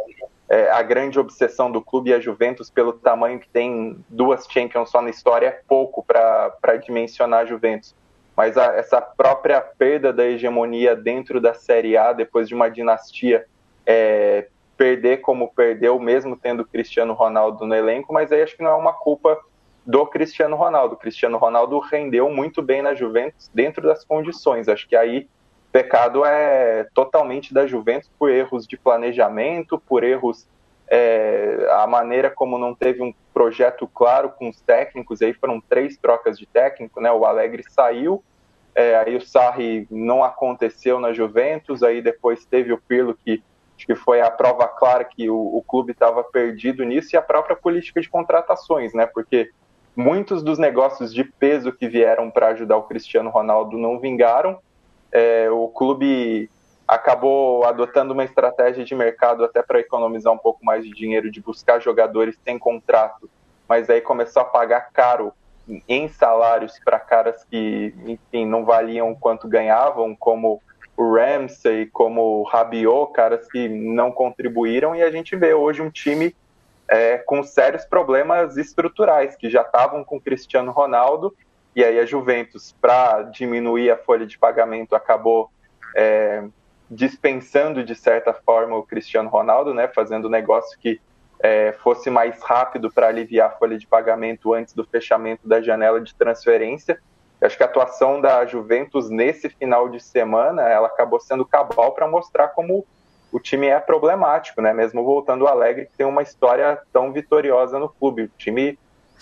[0.49, 4.91] é, a grande obsessão do clube e a Juventus pelo tamanho que tem duas Champions
[4.91, 7.95] só na história é pouco para dimensionar a Juventus.
[8.37, 13.47] Mas a, essa própria perda da hegemonia dentro da Série A depois de uma dinastia
[13.87, 18.71] é, perder como perdeu, mesmo tendo Cristiano Ronaldo no elenco, mas aí acho que não
[18.71, 19.39] é uma culpa
[19.87, 20.95] do Cristiano Ronaldo.
[20.95, 24.69] O Cristiano Ronaldo rendeu muito bem na Juventus dentro das condições.
[24.69, 25.29] Acho que aí
[25.73, 30.47] pecado é totalmente da Juventus por erros de planejamento, por erros
[30.91, 35.97] é, a maneira como não teve um projeto claro com os técnicos, aí foram três
[35.97, 37.13] trocas de técnico, né?
[37.13, 38.25] O Alegre saiu,
[38.75, 43.43] é, aí o Sarri não aconteceu na Juventus, aí depois teve o Pirlo que
[43.77, 47.23] acho que foi a prova clara que o, o clube estava perdido nisso e a
[47.23, 49.07] própria política de contratações, né?
[49.07, 49.51] Porque
[49.95, 54.59] muitos dos negócios de peso que vieram para ajudar o Cristiano Ronaldo não vingaram
[55.13, 56.51] é, o clube
[56.87, 61.41] acabou adotando uma estratégia de mercado até para economizar um pouco mais de dinheiro, de
[61.41, 63.29] buscar jogadores sem contrato,
[63.69, 65.33] mas aí começou a pagar caro
[65.87, 70.63] em salários para caras que, enfim, não valiam quanto ganhavam, como
[70.97, 75.91] o Ramsey, como o Rabiot, caras que não contribuíram, e a gente vê hoje um
[75.91, 76.35] time
[76.89, 81.35] é, com sérios problemas estruturais, que já estavam com Cristiano Ronaldo
[81.75, 85.51] e aí a Juventus, para diminuir a folha de pagamento, acabou
[85.95, 86.45] é,
[86.91, 91.01] dispensando de certa forma o Cristiano Ronaldo, né, fazendo negócio que
[91.41, 96.01] é, fosse mais rápido para aliviar a folha de pagamento antes do fechamento da janela
[96.01, 96.99] de transferência.
[97.41, 101.93] Eu acho que a atuação da Juventus nesse final de semana ela acabou sendo cabal
[101.93, 102.85] para mostrar como
[103.31, 104.73] o time é problemático, né?
[104.73, 108.23] Mesmo voltando ao Alegre, que tem uma história tão vitoriosa no clube.
[108.23, 108.79] O time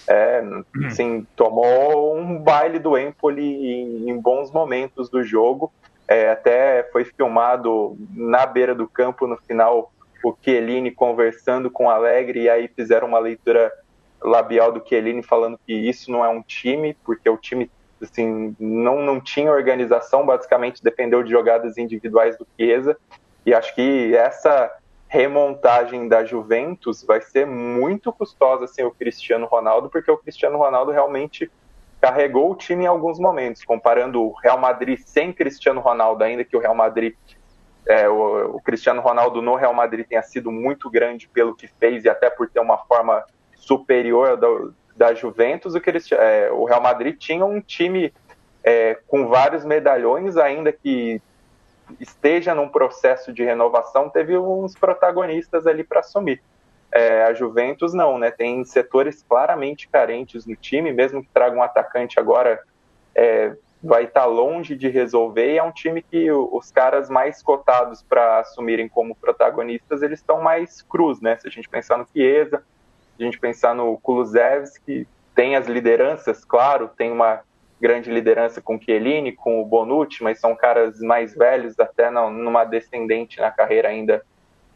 [0.08, 0.42] é,
[0.86, 5.72] assim, tomou um baile do Empoli em, em bons momentos do jogo.
[6.08, 9.92] É, até foi filmado na beira do campo no final
[10.22, 13.72] o Chiellini conversando com o Alegre e aí fizeram uma leitura
[14.20, 17.70] labial do Chiellini falando que isso não é um time, porque o time
[18.02, 22.96] assim, não, não tinha organização, basicamente dependeu de jogadas individuais do Chiesa.
[23.44, 24.70] E acho que essa
[25.16, 30.92] remontagem da Juventus vai ser muito custosa sem o Cristiano Ronaldo, porque o Cristiano Ronaldo
[30.92, 31.50] realmente
[31.98, 36.54] carregou o time em alguns momentos, comparando o Real Madrid sem Cristiano Ronaldo, ainda que
[36.54, 37.14] o Real Madrid,
[37.86, 42.04] é, o, o, Cristiano Ronaldo no Real Madrid tenha sido muito grande pelo que fez
[42.04, 44.48] e até por ter uma forma superior da,
[44.94, 45.80] da Juventus, o,
[46.14, 48.12] é, o Real Madrid tinha um time
[48.62, 51.22] é, com vários medalhões, ainda que
[52.00, 56.42] esteja num processo de renovação, teve uns protagonistas ali para assumir.
[56.92, 58.30] É, a Juventus não, né?
[58.30, 62.60] Tem setores claramente carentes no time, mesmo que traga um atacante agora,
[63.14, 65.52] é, vai estar tá longe de resolver.
[65.52, 70.40] E é um time que os caras mais cotados para assumirem como protagonistas, eles estão
[70.40, 71.36] mais cruz, né?
[71.36, 72.62] Se a gente pensar no Chiesa,
[73.16, 77.42] se a gente pensar no Kulusevski, tem as lideranças, claro, tem uma
[77.80, 82.30] grande liderança com o Chiellini, com o Bonucci, mas são caras mais velhos, até não,
[82.30, 84.24] numa descendente na carreira ainda,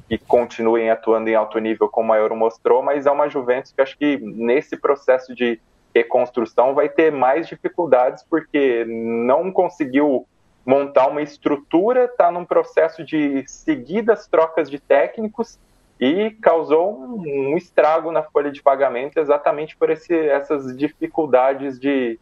[0.09, 3.81] que continuem atuando em alto nível, como o Maior mostrou, mas é uma Juventus que
[3.81, 5.61] acho que nesse processo de
[5.95, 10.27] reconstrução vai ter mais dificuldades, porque não conseguiu
[10.65, 15.59] montar uma estrutura, está num processo de seguidas trocas de técnicos
[15.99, 22.19] e causou um estrago na folha de pagamento exatamente por esse, essas dificuldades de,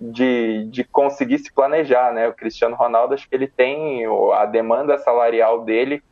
[0.00, 2.26] de, de conseguir se planejar, né?
[2.28, 6.02] O Cristiano Ronaldo, acho que ele tem a demanda salarial dele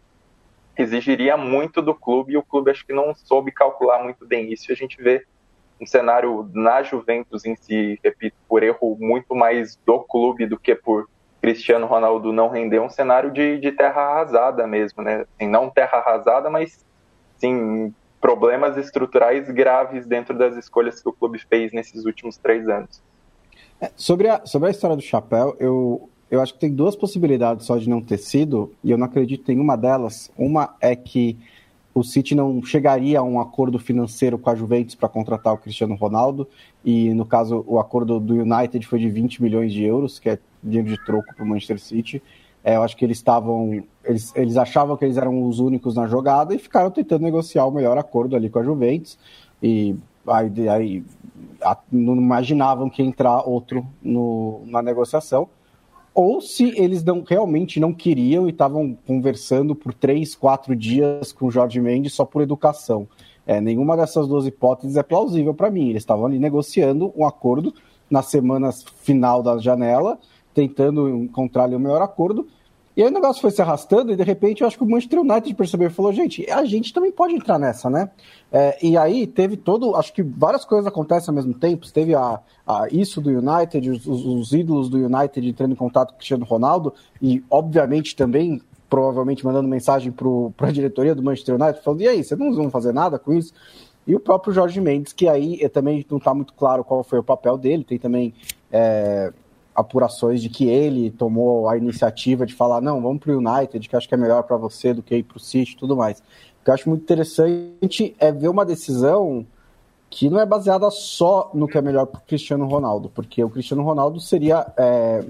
[0.76, 4.70] exigiria muito do clube e o clube acho que não soube calcular muito bem isso.
[4.70, 5.26] A gente vê
[5.80, 10.74] um cenário na Juventus em si, repito, por erro muito mais do clube do que
[10.74, 11.08] por
[11.40, 15.24] Cristiano Ronaldo não render, um cenário de, de terra arrasada mesmo, né?
[15.34, 16.84] Assim, não terra arrasada, mas
[17.36, 23.02] sim problemas estruturais graves dentro das escolhas que o clube fez nesses últimos três anos.
[23.80, 27.66] É, sobre, a, sobre a história do chapéu, eu, eu acho que tem duas possibilidades
[27.66, 30.30] só de não ter sido, e eu não acredito em uma delas.
[30.36, 31.38] Uma é que
[31.94, 35.94] o City não chegaria a um acordo financeiro com a Juventus para contratar o Cristiano
[35.94, 36.48] Ronaldo,
[36.84, 40.38] e no caso o acordo do United foi de 20 milhões de euros, que é
[40.62, 42.22] dinheiro de troco para o Manchester City.
[42.64, 43.84] É, eu acho que eles estavam.
[44.04, 47.70] Eles, eles achavam que eles eram os únicos na jogada e ficaram tentando negociar o
[47.70, 49.18] melhor acordo ali com a Juventus.
[49.62, 49.94] E
[50.30, 51.04] aí, aí
[51.90, 55.48] não imaginavam que ia entrar outro no, na negociação
[56.20, 61.46] ou se eles não, realmente não queriam e estavam conversando por três, quatro dias com
[61.46, 63.06] o Jorge Mendes só por educação.
[63.46, 65.90] É, nenhuma dessas duas hipóteses é plausível para mim.
[65.90, 67.72] Eles estavam ali negociando um acordo
[68.10, 68.70] na semana
[69.00, 70.18] final da janela,
[70.52, 72.48] tentando encontrar ali o melhor acordo,
[72.98, 75.20] e aí o negócio foi se arrastando e de repente eu acho que o Manchester
[75.20, 78.10] United percebeu e falou, gente, a gente também pode entrar nessa, né?
[78.50, 81.86] É, e aí teve todo, acho que várias coisas acontecem ao mesmo tempo.
[81.92, 86.14] Teve a, a isso do United, os, os, ídolos do United entrando em contato com
[86.14, 86.92] o Cristiano Ronaldo
[87.22, 92.24] e obviamente também provavelmente mandando mensagem para a diretoria do Manchester United falando, e aí,
[92.24, 93.52] vocês não vão fazer nada com isso?
[94.08, 97.20] E o próprio Jorge Mendes, que aí eh, também não está muito claro qual foi
[97.20, 98.34] o papel dele, tem também
[98.72, 99.32] é,
[99.78, 103.94] apurações de que ele tomou a iniciativa de falar, não, vamos para o United, que
[103.94, 106.18] acho que é melhor para você do que ir para o City e tudo mais.
[106.18, 109.46] O que eu acho muito interessante é ver uma decisão
[110.10, 113.48] que não é baseada só no que é melhor para o Cristiano Ronaldo, porque o
[113.48, 115.24] Cristiano Ronaldo seria, é,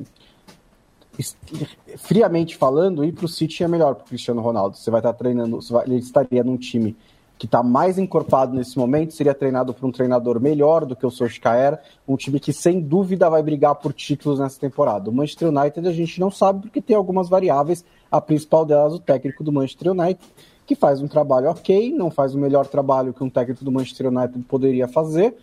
[1.98, 4.78] friamente falando, ir para o City é melhor para o Cristiano Ronaldo.
[4.78, 6.96] Você vai estar treinando, vai, ele estaria num time
[7.38, 11.10] que está mais encorpado nesse momento, seria treinado por um treinador melhor do que o
[11.10, 15.08] Solskjaer, um time que sem dúvida vai brigar por títulos nessa temporada.
[15.08, 18.98] O Manchester United a gente não sabe porque tem algumas variáveis, a principal delas o
[18.98, 20.20] técnico do Manchester United,
[20.66, 24.08] que faz um trabalho ok, não faz o melhor trabalho que um técnico do Manchester
[24.08, 25.36] United poderia fazer,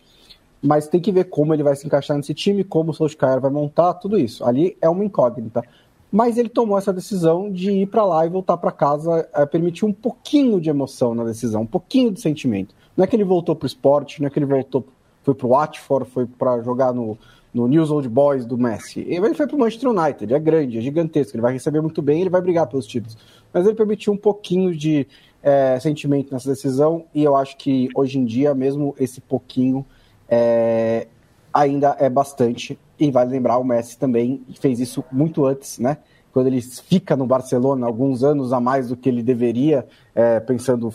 [0.61, 3.51] mas tem que ver como ele vai se encaixar nesse time, como o Solskjaer vai
[3.51, 4.43] montar, tudo isso.
[4.43, 5.63] Ali é uma incógnita
[6.11, 9.85] mas ele tomou essa decisão de ir para lá e voltar para casa, é, permitir
[9.85, 12.73] um pouquinho de emoção na decisão, um pouquinho de sentimento.
[12.95, 14.85] Não é que ele voltou para o esporte, não é que ele voltou,
[15.23, 17.17] foi para o Watford, foi para jogar no,
[17.53, 19.05] no News Old Boys do Messi.
[19.07, 22.21] Ele foi para o Manchester United, é grande, é gigantesco, ele vai receber muito bem,
[22.21, 23.17] ele vai brigar pelos títulos.
[23.53, 25.07] Mas ele permitiu um pouquinho de
[25.41, 29.85] é, sentimento nessa decisão e eu acho que hoje em dia, mesmo esse pouquinho,
[30.27, 31.07] é,
[31.55, 32.77] ainda é bastante.
[32.99, 35.97] E vale lembrar, o Messi também fez isso muito antes, né?
[36.33, 40.93] Quando ele fica no Barcelona alguns anos a mais do que ele deveria, é, pensando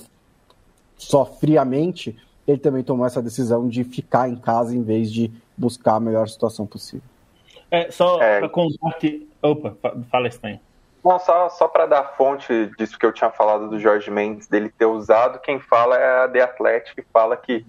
[0.99, 2.15] só friamente,
[2.47, 6.29] ele também tomou essa decisão de ficar em casa em vez de buscar a melhor
[6.29, 7.09] situação possível.
[7.71, 8.41] É, só é...
[8.41, 9.27] para contar que.
[9.41, 9.75] Opa,
[10.11, 10.61] fala, Espanha.
[11.03, 14.69] Bom, só, só para dar fonte disso que eu tinha falado do Jorge Mendes, dele
[14.69, 17.65] ter usado, quem fala é a The Athletic, que fala que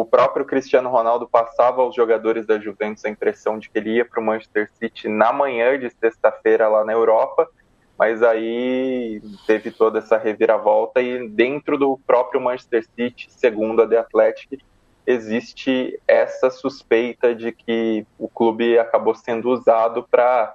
[0.00, 4.04] o próprio Cristiano Ronaldo passava aos jogadores da Juventus a impressão de que ele ia
[4.04, 7.48] para o Manchester City na manhã de sexta-feira lá na Europa,
[7.96, 13.98] mas aí teve toda essa reviravolta e dentro do próprio Manchester City, segundo a The
[13.98, 14.64] Athletic,
[15.06, 20.54] existe essa suspeita de que o clube acabou sendo usado para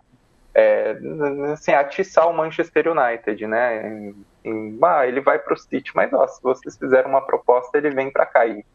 [0.53, 0.97] é,
[1.53, 4.13] assim, atiçar o Manchester United, né?
[4.43, 7.91] Em, ah, ele vai para o City, mas ó, se vocês fizeram uma proposta, ele
[7.91, 8.45] vem para cá.
[8.45, 8.65] E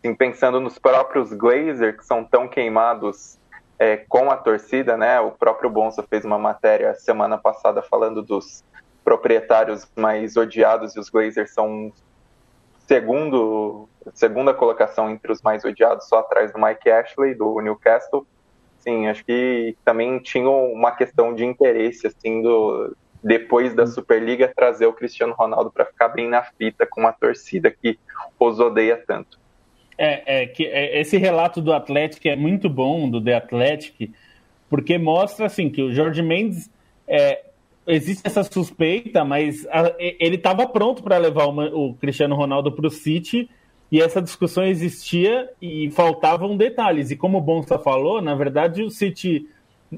[0.00, 3.38] assim, pensando nos próprios Glazer, que são tão queimados
[3.78, 5.20] é, com a torcida, né?
[5.20, 8.64] O próprio Bonsa fez uma matéria semana passada falando dos
[9.04, 11.92] proprietários mais odiados e os Glazers são
[12.86, 18.26] segundo segunda colocação entre os mais odiados, só atrás do Mike Ashley do Newcastle.
[18.78, 24.86] Sim, acho que também tinha uma questão de interesse assim do depois da Superliga trazer
[24.86, 27.98] o Cristiano Ronaldo para ficar bem na fita com a torcida que
[28.38, 29.39] os odeia tanto.
[30.02, 34.10] É, é, que é, esse relato do Atlético é muito bom, do The Athletic,
[34.66, 36.70] porque mostra assim que o Jorge Mendes
[37.06, 37.42] é,
[37.86, 42.86] existe essa suspeita, mas a, ele estava pronto para levar o, o, Cristiano Ronaldo para
[42.86, 43.50] o City
[43.92, 47.10] e essa discussão existia e faltavam detalhes.
[47.10, 49.46] E como o Bonsa falou, na verdade o City,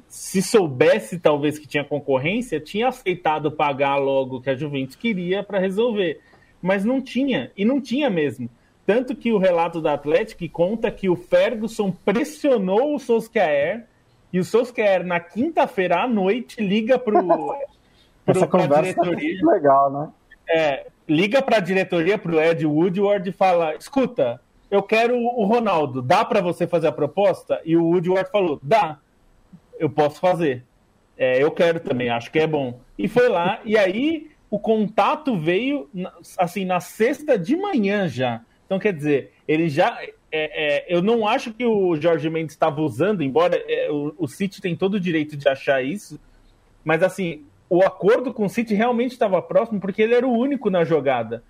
[0.09, 5.45] se soubesse talvez que tinha concorrência, tinha aceitado pagar logo o que a Juventus queria
[5.45, 6.19] para resolver,
[6.61, 8.51] mas não tinha e não tinha mesmo.
[8.85, 13.87] Tanto que o relato da Atlético conta que o Ferguson pressionou o Solskjaer
[14.33, 17.21] e o Solskjaer, na quinta-feira à noite, liga para
[18.27, 20.09] Essa conversa é legal, né?
[20.49, 25.45] É, liga para a diretoria, para o Ed Woodward e fala: escuta, eu quero o
[25.45, 27.61] Ronaldo, dá para você fazer a proposta?
[27.65, 28.99] E o Woodward falou: dá,
[29.79, 30.65] eu posso fazer.
[31.17, 32.81] É, eu quero também, acho que é bom.
[32.97, 35.91] E foi lá, e aí o contato veio
[36.39, 38.41] assim na sexta de manhã já.
[38.73, 39.99] Então, quer dizer, ele já.
[40.03, 44.27] É, é, eu não acho que o Jorge Mendes estava usando, embora é, o, o
[44.27, 46.19] City tem todo o direito de achar isso,
[46.83, 50.71] mas assim, o acordo com o City realmente estava próximo porque ele era o único
[50.71, 51.45] na jogada.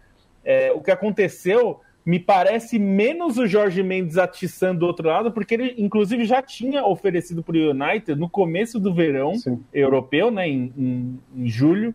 [0.44, 5.54] É, o que aconteceu me parece menos o Jorge Mendes atiçando do outro lado, porque
[5.54, 9.62] ele, inclusive, já tinha oferecido para o United no começo do verão Sim.
[9.72, 11.94] europeu, né, em, em, em, julho,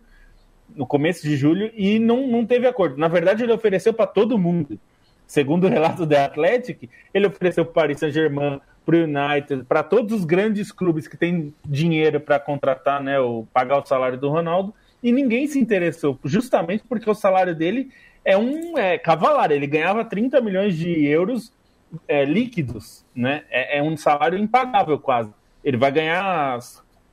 [0.74, 2.96] no começo de julho, e não, não teve acordo.
[2.96, 4.80] Na verdade, ele ofereceu para todo mundo.
[5.28, 9.82] Segundo o relato da Athletic, ele ofereceu para o Paris Saint-Germain, para o United, para
[9.82, 14.30] todos os grandes clubes que têm dinheiro para contratar, né, ou pagar o salário do
[14.30, 17.90] Ronaldo, e ninguém se interessou, justamente porque o salário dele
[18.24, 21.52] é um é, cavalar, ele ganhava 30 milhões de euros
[22.08, 23.44] é, líquidos, né?
[23.50, 25.32] É, é, um salário impagável quase.
[25.62, 26.58] Ele vai ganhar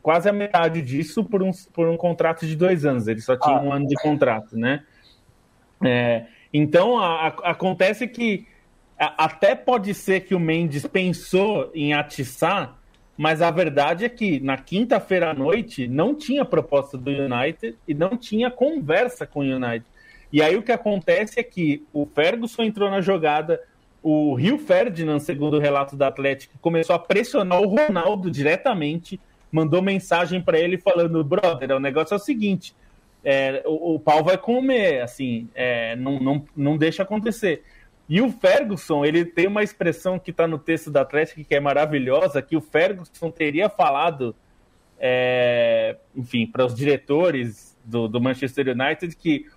[0.01, 3.07] quase a metade disso por um, por um contrato de dois anos.
[3.07, 3.61] Ele só tinha ah.
[3.61, 4.83] um ano de contrato, né?
[5.83, 6.25] É,
[6.57, 8.47] então a, a, acontece que
[8.97, 12.79] até pode ser que o Mendes pensou em atiçar,
[13.17, 17.93] mas a verdade é que na quinta-feira à noite não tinha proposta do United e
[17.93, 19.85] não tinha conversa com o United.
[20.31, 23.61] E aí o que acontece é que o Ferguson entrou na jogada,
[24.01, 29.19] o Rio Ferdinand, segundo o relato da Atlético, começou a pressionar o Ronaldo diretamente,
[29.51, 32.73] mandou mensagem para ele falando: brother, o negócio é o seguinte.
[33.27, 37.63] É, o, o, pau vai comer, assim, é, não, não, não deixa acontecer.
[38.07, 41.59] E o Ferguson, ele tem uma expressão que está no texto da Atlético que é
[41.59, 44.35] maravilhosa, que o Ferguson teria falado,
[44.99, 49.47] é, enfim, para os diretores do, do, Manchester United que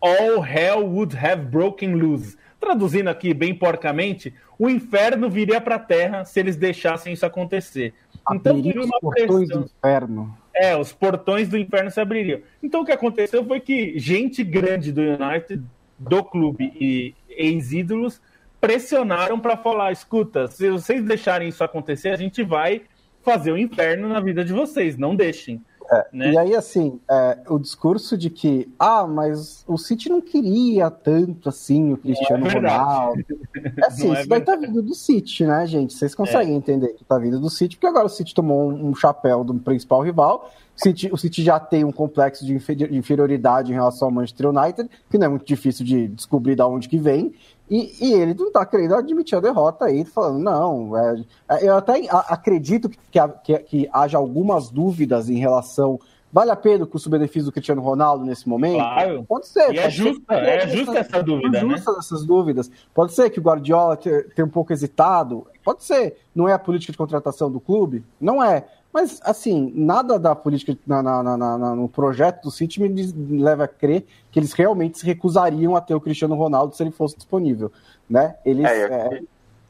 [0.00, 2.36] all hell would have broken loose.
[2.60, 7.92] Traduzindo aqui bem porcamente, o inferno viria para a Terra se eles deixassem isso acontecer.
[8.32, 10.36] Então, teve uma portões do inferno.
[10.58, 12.40] É, os portões do inferno se abririam.
[12.62, 15.62] Então, o que aconteceu foi que gente grande do United,
[15.98, 18.20] do clube e ex-ídolos
[18.60, 22.82] pressionaram para falar: escuta, se vocês deixarem isso acontecer, a gente vai
[23.22, 25.60] fazer o inferno na vida de vocês, não deixem.
[25.90, 26.32] É, né?
[26.32, 31.48] E aí, assim, é, o discurso de que, ah, mas o City não queria tanto
[31.48, 33.24] assim o Cristiano é Ronaldo.
[33.76, 35.94] É assim, é isso daí tá vindo do City, né, gente?
[35.94, 36.56] Vocês conseguem é.
[36.56, 39.54] entender que tá vindo do City, porque agora o City tomou um, um chapéu do
[39.54, 40.50] principal rival.
[40.76, 42.54] O City, o City já tem um complexo de
[42.90, 46.88] inferioridade em relação ao Manchester United, que não é muito difícil de descobrir de onde
[46.88, 47.34] que vem.
[47.68, 51.76] E, e, ele não está querendo admitir a derrota aí, falando, não, é, é eu
[51.76, 52.98] até acredito que,
[53.42, 55.98] que, que, haja algumas dúvidas em relação.
[56.32, 58.76] Vale a pena o custo-benefício do Cristiano Ronaldo nesse momento?
[58.76, 59.24] Claro.
[59.24, 59.72] Pode ser.
[59.72, 61.58] E é justa, é, é justa essa dúvida.
[61.58, 61.98] É justa né?
[61.98, 62.70] essas dúvidas.
[62.94, 65.46] Pode ser que o Guardiola tenha um pouco hesitado.
[65.64, 66.18] Pode ser.
[66.34, 68.04] Não é a política de contratação do clube?
[68.20, 68.66] Não é.
[68.96, 73.68] Mas, assim, nada da política na, na, na, no projeto do City me leva a
[73.68, 77.70] crer que eles realmente se recusariam a ter o Cristiano Ronaldo se ele fosse disponível,
[78.08, 78.36] né?
[78.42, 78.64] Eles...
[78.64, 79.20] É,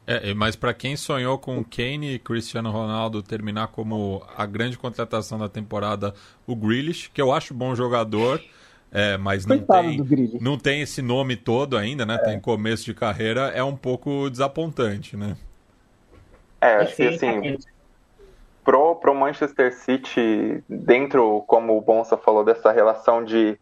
[0.07, 0.29] é...
[0.29, 5.37] é mas para quem sonhou com Kane e Cristiano Ronaldo terminar como a grande contratação
[5.37, 6.13] da temporada,
[6.47, 8.41] o Grealish, que eu acho bom jogador,
[8.89, 12.15] é, mas não tem, não tem esse nome todo ainda, né?
[12.15, 12.17] É.
[12.19, 15.35] Tem começo de carreira, é um pouco desapontante, né?
[16.61, 17.57] É, acho que assim,
[18.67, 23.57] pro, pro Manchester City, dentro, como o Bonsa falou, dessa relação de,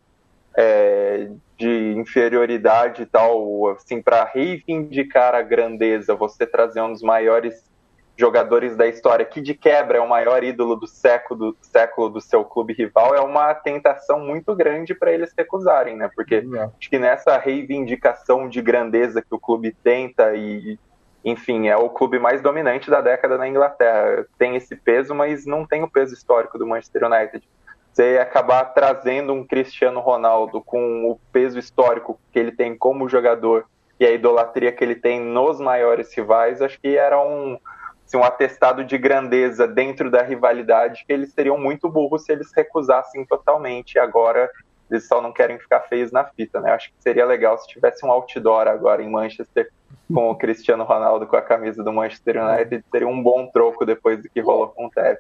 [0.58, 7.70] é, de inferioridade e tal, assim, para reivindicar a grandeza, você trazer um dos maiores
[8.18, 12.22] jogadores da história, que de quebra é o maior ídolo do século do, século do
[12.22, 16.10] seu clube rival, é uma tentação muito grande para eles recusarem, né?
[16.16, 16.60] Porque é.
[16.64, 20.80] acho que nessa reivindicação de grandeza que o clube tenta e
[21.26, 24.28] enfim, é o clube mais dominante da década na Inglaterra.
[24.38, 27.44] Tem esse peso, mas não tem o peso histórico do Manchester United.
[27.92, 33.66] Você acabar trazendo um Cristiano Ronaldo com o peso histórico que ele tem como jogador
[34.00, 37.58] e a idolatria que ele tem nos maiores rivais, acho que era um,
[38.06, 42.52] assim, um atestado de grandeza dentro da rivalidade que eles seriam muito burros se eles
[42.56, 43.98] recusassem totalmente.
[43.98, 44.48] Agora
[44.92, 46.72] eles só não querem ficar feios na fita, né?
[46.72, 49.72] Acho que seria legal se tivesse um outdoor agora em Manchester
[50.12, 54.22] com o Cristiano Ronaldo com a camisa do Manchester United, seria um bom troco depois
[54.22, 55.20] do que rolou com o Tevez.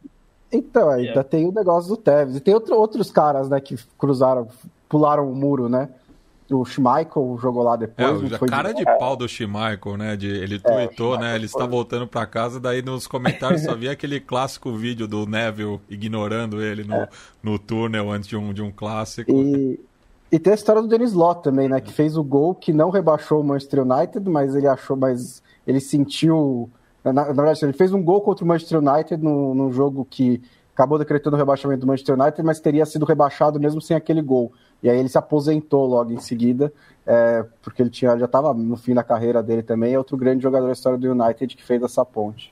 [0.51, 1.24] Então, ainda yeah.
[1.24, 2.36] tem o negócio do Tevez.
[2.36, 4.47] E tem outro, outros caras, né, que cruzaram,
[4.88, 5.89] pularam o muro, né?
[6.51, 8.32] O Schmeichel jogou lá depois.
[8.32, 8.78] É, a cara de...
[8.78, 10.16] de pau do Schmeichel, né?
[10.16, 11.34] De, ele é, tweetou, né?
[11.34, 15.82] Ele está voltando para casa, daí nos comentários só via aquele clássico vídeo do Neville
[15.89, 17.09] ignorando ele no, é.
[17.41, 19.32] no túnel antes de um, de um clássico.
[19.32, 19.80] E,
[20.32, 21.80] E tem a história do Denis Lott também, né?
[21.80, 25.80] Que fez o gol que não rebaixou o Manchester United, mas ele achou, mas ele
[25.80, 26.69] sentiu.
[27.03, 30.41] Na, na verdade, ele fez um gol contra o Manchester United num, jogo que
[30.73, 34.51] acabou decretando o rebaixamento do Manchester United, mas teria sido rebaixado mesmo sem aquele gol.
[34.82, 36.73] E aí ele se aposentou logo em seguida,
[37.05, 39.93] é, porque ele tinha, já estava no fim da carreira dele também.
[39.93, 42.51] É outro grande jogador da história do United que fez essa ponte.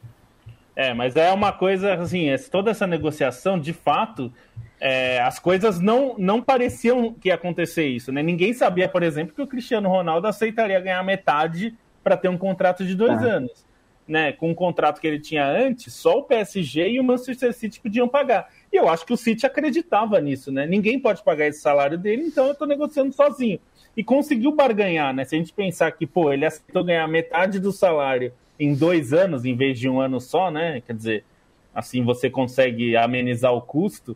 [0.75, 4.33] É, mas é uma coisa assim, toda essa negociação, de fato,
[4.79, 8.23] é, as coisas não, não pareciam que ia acontecer isso, né?
[8.23, 12.83] Ninguém sabia, por exemplo, que o Cristiano Ronaldo aceitaria ganhar metade para ter um contrato
[12.83, 13.29] de dois é.
[13.29, 13.65] anos
[14.07, 17.79] né, com o contrato que ele tinha antes, só o PSG e o Manchester City
[17.79, 18.49] podiam pagar.
[18.71, 20.65] E eu acho que o City acreditava nisso, né?
[20.65, 23.59] Ninguém pode pagar esse salário dele, então eu estou negociando sozinho.
[23.95, 25.23] E conseguiu barganhar, né?
[25.23, 28.33] Se a gente pensar que, pô, ele aceitou ganhar metade do salário
[28.63, 30.81] em dois anos, em vez de um ano só, né?
[30.81, 31.25] Quer dizer,
[31.73, 34.15] assim você consegue amenizar o custo.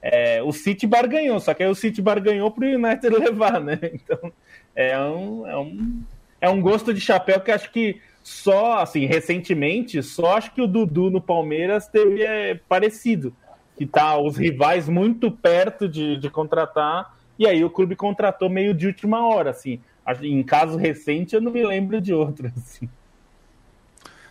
[0.00, 3.78] É, o City barganhou, só que aí o City barganhou para o United levar, né?
[3.82, 4.32] Então
[4.74, 6.02] é um, é, um,
[6.40, 10.66] é um gosto de chapéu que acho que só, assim, recentemente, só acho que o
[10.66, 13.34] Dudu no Palmeiras teve é, parecido.
[13.76, 18.74] Que tá os rivais muito perto de, de contratar, e aí o clube contratou meio
[18.74, 19.80] de última hora, assim.
[20.20, 22.88] Em caso recente, eu não me lembro de outro, assim.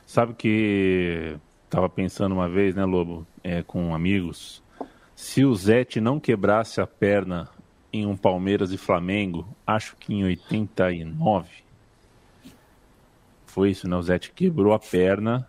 [0.08, 1.36] Sabe que
[1.70, 4.64] tava pensando uma vez, né, Lobo, é, com amigos,
[5.14, 7.50] se o Zete não quebrasse a perna
[7.92, 11.50] em um Palmeiras e Flamengo, acho que em 89,
[13.48, 13.98] foi isso, né?
[13.98, 15.46] O Zete quebrou a perna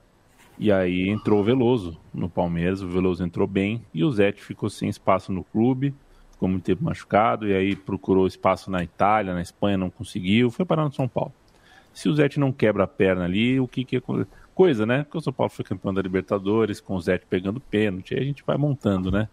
[0.58, 2.82] e aí entrou o Veloso no Palmeiras.
[2.82, 5.94] O Veloso entrou bem e o Zete ficou sem espaço no clube,
[6.32, 10.66] ficou muito tempo machucado e aí procurou espaço na Itália, na Espanha, não conseguiu, foi
[10.66, 11.32] parar no São Paulo.
[11.92, 14.02] Se o Zete não quebra a perna ali, o que que é
[14.58, 15.04] coisa, né?
[15.04, 18.24] Porque o São Paulo foi campeão da Libertadores, com o Zete pegando pênalti, aí a
[18.24, 19.28] gente vai montando, né?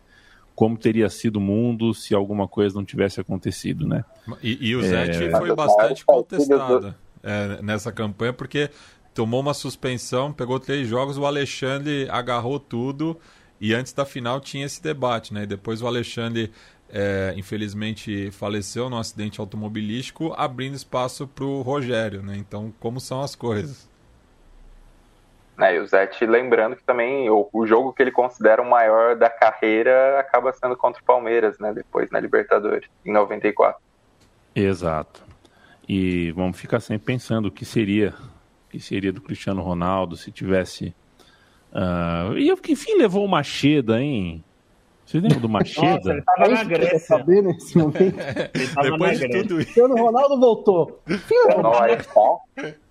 [0.53, 4.05] Como teria sido o mundo se alguma coisa não tivesse acontecido, né?
[4.43, 5.31] E, e o Zete é...
[5.31, 8.69] foi bastante contestado é, nessa campanha, porque
[9.15, 13.19] tomou uma suspensão, pegou três jogos, o Alexandre agarrou tudo
[13.59, 15.41] e antes da final tinha esse debate, né?
[15.41, 16.51] E depois o Alexandre,
[16.87, 22.37] é, infelizmente, faleceu num acidente automobilístico, abrindo espaço para o Rogério, né?
[22.37, 23.89] Então, como são as coisas?
[25.59, 29.15] É, e o Zete lembrando que também o, o, jogo que ele considera o maior
[29.15, 31.73] da carreira acaba sendo contra o Palmeiras, né?
[31.73, 33.79] Depois na Libertadores, em 94.
[34.53, 35.23] Exato.
[35.87, 38.13] E vamos ficar sempre pensando o que seria,
[38.67, 40.93] o que seria do Cristiano Ronaldo se tivesse.
[41.71, 44.43] Uh, e enfim levou o Macheda, hein?
[45.05, 45.97] Vocês lembram do Macheda?
[45.97, 46.99] Nossa, ele tava na Grécia.
[46.99, 48.15] saber nesse momento.
[48.81, 49.65] Depois de tudo isso.
[49.65, 51.01] Cristiano Ronaldo voltou.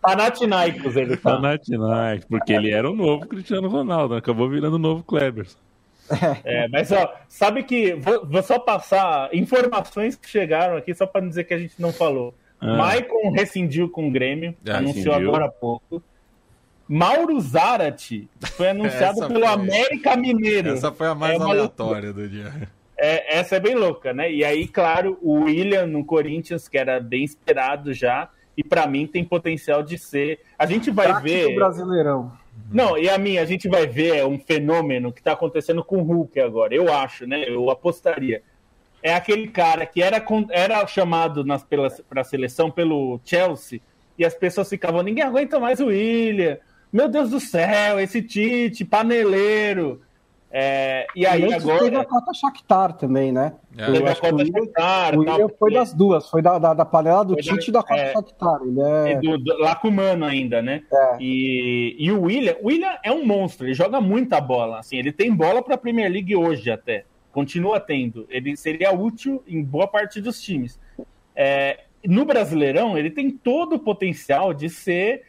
[0.01, 1.33] Panathinaikos ele tá.
[1.33, 5.47] Panathinaikos, porque ele era o novo Cristiano Ronaldo, acabou virando o novo Kleber.
[6.45, 11.27] É, mas ó, sabe que vou, vou, só passar informações que chegaram aqui só para
[11.27, 12.35] dizer que a gente não falou.
[12.61, 12.77] Ah.
[12.77, 15.29] Maicon rescindiu com o Grêmio, é, anunciou rescindiu.
[15.31, 16.03] agora há pouco.
[16.89, 19.49] Mauro Zarate foi anunciado essa pelo foi...
[19.49, 20.71] América Mineiro.
[20.71, 22.69] Essa foi a mais é aleatória do dia.
[22.97, 24.31] É, essa é bem louca, né?
[24.31, 29.07] E aí, claro, o William no Corinthians, que era bem esperado já, e para mim
[29.07, 30.41] tem potencial de ser.
[30.59, 31.55] A gente vai Prático ver.
[31.55, 32.33] Brasileirão.
[32.71, 36.03] Não, e a mim, a gente vai ver um fenômeno que está acontecendo com o
[36.03, 36.75] Hulk agora.
[36.75, 37.45] Eu acho, né?
[37.49, 38.43] Eu apostaria
[39.05, 41.45] é aquele cara que era, era chamado
[42.09, 43.83] para a seleção pelo Chelsea
[44.19, 46.57] e as pessoas ficavam, ninguém aguenta mais o William.
[46.95, 50.01] Meu Deus do céu, esse Tite, paneleiro.
[50.57, 51.81] É, e aí e agora.
[51.81, 53.55] Teve a cota Shakhtar também, né?
[53.77, 53.91] É.
[53.91, 55.17] Teve a cota Shakhtar.
[55.17, 57.83] O William foi das duas, foi da, da, da panela do Tite da, e da
[57.83, 58.61] cota é, Shakhtar.
[58.63, 59.17] Ele é...
[59.17, 60.85] do, do, lá com o Mano ainda, né?
[60.93, 61.17] É.
[61.19, 64.79] E, e o William, o William é um monstro, ele joga muita bola.
[64.79, 67.05] Assim, ele tem bola para a Premier League hoje até
[67.35, 68.25] continua tendo.
[68.31, 70.79] Ele seria útil em boa parte dos times.
[71.35, 75.25] É, no Brasileirão, ele tem todo o potencial de ser,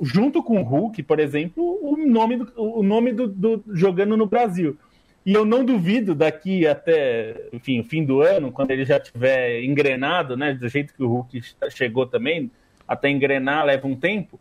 [0.00, 4.26] junto com o Hulk, por exemplo, o nome do, o nome do, do jogando no
[4.26, 4.76] Brasil.
[5.24, 9.62] E eu não duvido daqui até, enfim, o fim do ano, quando ele já tiver
[9.62, 11.40] engrenado, né, do jeito que o Hulk
[11.70, 12.50] chegou também,
[12.88, 14.40] até engrenar leva um tempo,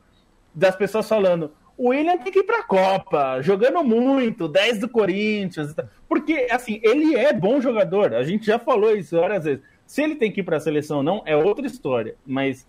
[0.53, 5.73] das pessoas falando: o William tem que ir pra Copa, jogando muito, 10 do Corinthians.
[6.07, 8.13] Porque, assim, ele é bom jogador.
[8.13, 9.63] A gente já falou isso várias vezes.
[9.85, 12.15] Se ele tem que ir pra seleção ou não, é outra história.
[12.25, 12.67] Mas.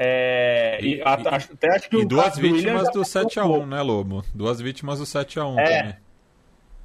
[0.00, 4.24] É, e, e, até acho que e duas vítimas do, do 7x1, né, Lobo?
[4.32, 5.96] Duas vítimas do 7x1 é, também.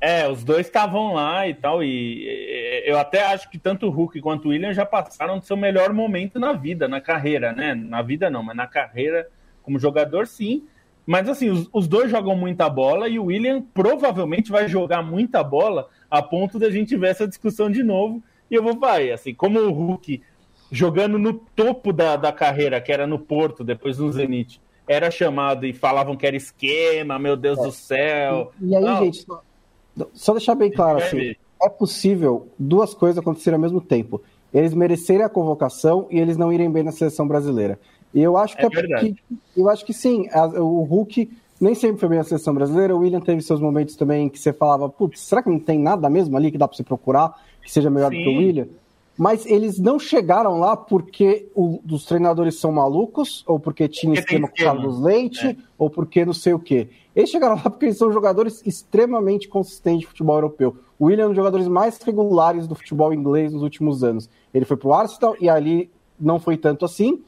[0.01, 1.83] É, os dois estavam lá e tal.
[1.83, 5.55] E eu até acho que tanto o Hulk quanto o William já passaram do seu
[5.55, 7.75] melhor momento na vida, na carreira, né?
[7.75, 9.29] Na vida não, mas na carreira
[9.61, 10.63] como jogador, sim.
[11.05, 15.43] Mas assim, os, os, dois jogam muita bola e o William provavelmente vai jogar muita
[15.43, 18.23] bola a ponto da gente ver essa discussão de novo.
[18.49, 20.21] E eu vou vai, assim, como o Hulk
[20.73, 25.67] jogando no topo da, da carreira, que era no Porto, depois no Zenit, era chamado
[25.67, 27.61] e falavam que era esquema, meu Deus é.
[27.61, 28.51] do céu.
[28.59, 28.97] E, e aí, Não.
[28.97, 29.41] gente, só,
[30.13, 34.19] só, deixar bem claro assim, é possível duas coisas acontecerem ao mesmo tempo.
[34.51, 37.79] Eles merecerem a convocação e eles não irem bem na seleção brasileira.
[38.11, 39.15] E eu acho que é, é porque,
[39.55, 41.29] eu acho que sim, a, o Hulk
[41.61, 42.95] nem sempre foi bem na seleção brasileira.
[42.95, 46.09] O William teve seus momentos também que você falava, putz, será que não tem nada
[46.09, 47.31] mesmo ali que dá para você procurar
[47.61, 48.17] que seja melhor sim.
[48.17, 48.67] do que o William?
[49.17, 54.21] Mas eles não chegaram lá porque o, os treinadores são malucos, ou porque tinha porque
[54.21, 55.55] esquema com o Carlos Leite, é.
[55.77, 56.89] ou porque não sei o quê.
[57.15, 60.75] Eles chegaram lá porque eles são jogadores extremamente consistentes de futebol europeu.
[60.97, 64.27] O William é um dos jogadores mais regulares do futebol inglês nos últimos anos.
[64.53, 67.21] Ele foi pro Arsenal e ali não foi tanto assim.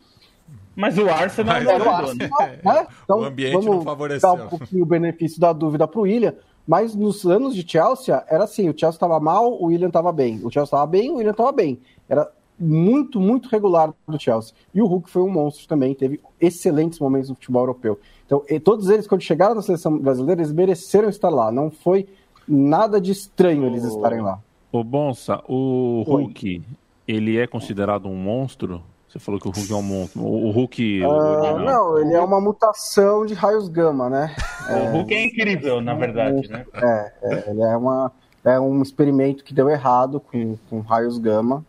[0.75, 2.87] Mas o Arsenal Mas, o Arsenal, né?
[3.03, 4.35] Então, o ambiente vamos não favoreceu.
[4.35, 6.33] dar um pouquinho o benefício da dúvida para o William.
[6.67, 10.37] Mas nos anos de Chelsea, era assim: o Chelsea estava mal, o William estava bem.
[10.37, 11.79] O Chelsea estava bem, o William estava bem.
[12.09, 12.29] Era
[12.59, 14.53] muito, muito regular do Chelsea.
[14.73, 17.99] E o Hulk foi um monstro também, teve excelentes momentos no futebol europeu.
[18.25, 21.51] Então, todos eles, quando chegaram na seleção brasileira, eles mereceram estar lá.
[21.51, 22.07] Não foi
[22.47, 24.39] nada de estranho eles estarem lá.
[24.71, 26.61] O Bonsa, o Hulk,
[27.07, 28.81] ele é considerado um monstro?
[29.15, 30.21] Você falou que o Hulk é um monstro.
[30.21, 31.01] O Hulk.
[31.01, 34.35] Uh, não, ele é uma mutação de raios gama, né?
[34.67, 36.65] o Hulk é incrível, na verdade, né?
[36.73, 38.11] É, é, ele é, uma,
[38.43, 41.65] é um experimento que deu errado com, com raios gama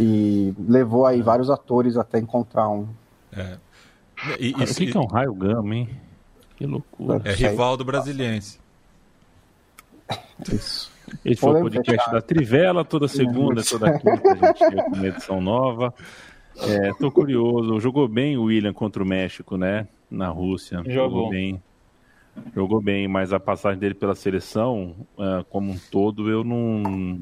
[0.00, 2.88] e levou aí vários atores até encontrar um.
[3.36, 3.58] É.
[4.40, 5.90] E, e, o que, que, é um raio gama, hein?
[6.56, 7.20] Que loucura.
[7.22, 8.58] É rival do Brasiliense.
[10.50, 10.90] Isso.
[11.22, 15.40] Esse foi o podcast da Trivela, toda segunda, toda quinta, a gente tem uma edição
[15.40, 15.92] nova.
[16.66, 17.78] É, tô curioso.
[17.80, 19.86] Jogou bem o William contra o México, né?
[20.10, 20.78] Na Rússia.
[20.78, 21.62] Jogou, Jogou bem.
[22.54, 27.20] Jogou bem, mas a passagem dele pela seleção, uh, como um todo, eu não.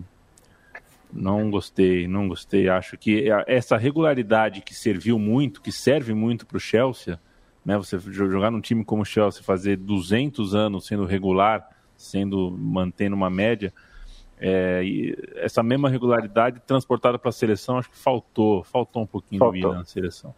[1.13, 2.69] Não gostei, não gostei.
[2.69, 7.19] Acho que essa regularidade que serviu muito, que serve muito para o Chelsea,
[7.65, 7.77] né?
[7.79, 13.31] Você jogar num time como o Chelsea, fazer 200 anos sendo regular, sendo mantendo uma
[13.31, 13.73] média,
[14.41, 14.83] é,
[15.37, 19.61] essa mesma regularidade transportada para a seleção, acho que faltou, faltou um pouquinho faltou.
[19.61, 20.35] do William na seleção.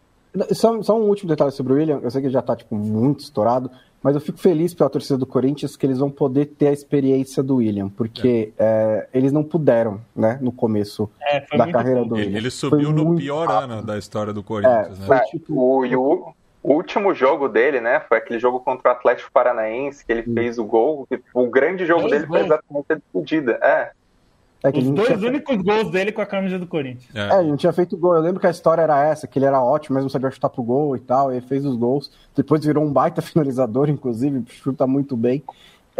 [0.51, 2.75] Só, só, um último detalhe sobre o William, eu sei que ele já está tipo,
[2.75, 3.71] muito estourado,
[4.01, 7.41] mas eu fico feliz pela torcida do Corinthians que eles vão poder ter a experiência
[7.41, 9.07] do William, porque é.
[9.11, 12.37] É, eles não puderam, né, no começo é, da carreira do William.
[12.37, 13.71] Ele subiu no pior rápido.
[13.71, 15.21] ano da história do Corinthians, é, né?
[15.31, 15.53] Tipo...
[15.55, 20.29] O, o, último jogo dele, né, foi aquele jogo contra o Atlético Paranaense, que ele
[20.29, 20.33] hum.
[20.33, 23.91] fez o gol, o grande jogo dele foi exatamente a despedida, é.
[24.61, 25.29] É Os dois tinha...
[25.29, 27.15] únicos gols dele com a camisa do Corinthians.
[27.15, 27.35] É.
[27.35, 28.15] é, ele não tinha feito gol.
[28.15, 30.49] Eu lembro que a história era essa, que ele era ótimo, mas não sabia chutar
[30.49, 31.31] pro gol e tal.
[31.31, 32.11] Ele fez os gols.
[32.35, 35.41] Depois virou um baita finalizador, inclusive, chuta muito bem.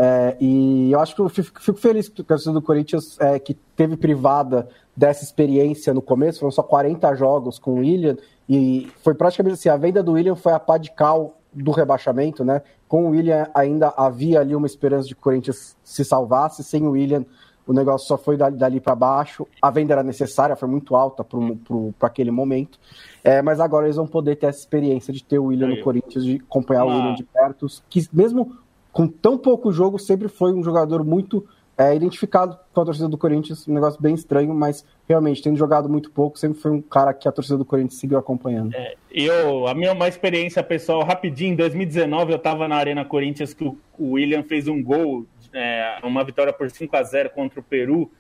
[0.01, 3.37] É, e eu acho que eu fico, fico feliz com a torcida do Corinthians é,
[3.37, 6.39] que teve privada dessa experiência no começo.
[6.39, 8.15] Foram só 40 jogos com o William.
[8.47, 12.45] E foi praticamente assim: a venda do William foi a pá de cal do rebaixamento,
[12.45, 12.61] né?
[12.87, 16.63] Com o William ainda havia ali uma esperança de que o Corinthians se salvasse.
[16.63, 17.25] Sem o William
[17.67, 19.45] o negócio só foi dali, dali para baixo.
[19.61, 22.79] A venda era necessária, foi muito alta para aquele momento.
[23.23, 26.25] É, mas agora eles vão poder ter essa experiência de ter o William no Corinthians,
[26.25, 28.57] de acompanhar o William de perto, que mesmo
[28.99, 31.47] com tão pouco jogo, sempre foi um jogador muito
[31.77, 35.87] é, identificado com a torcida do Corinthians, um negócio bem estranho, mas realmente, tendo jogado
[35.87, 38.75] muito pouco, sempre foi um cara que a torcida do Corinthians seguiu acompanhando.
[38.75, 43.53] É, eu, a minha uma experiência pessoal, rapidinho, em 2019 eu estava na Arena Corinthians
[43.53, 47.63] que o, William fez um gol é, uma vitória por 5 a 0 contra o
[47.63, 48.11] Peru.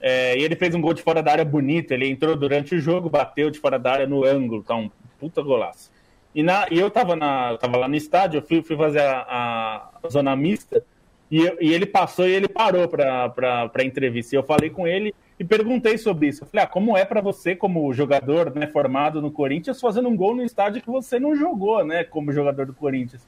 [0.00, 1.92] É, e ele fez um gol de fora da área bonito.
[1.92, 4.90] Ele entrou durante o jogo, bateu de fora da área no ângulo, tá um
[5.20, 5.92] puta golaço.
[6.38, 9.90] E, na, e eu tava, na, tava lá no estádio, eu fui, fui fazer a,
[10.00, 10.84] a zona mista
[11.28, 14.36] e, e, ele passou e ele parou para entrevista.
[14.36, 16.44] E eu falei com ele e perguntei sobre isso.
[16.44, 20.16] Eu falei, ah, como é para você, como jogador né, formado no Corinthians, fazendo um
[20.16, 23.26] gol no estádio que você não jogou, né, como jogador do Corinthians?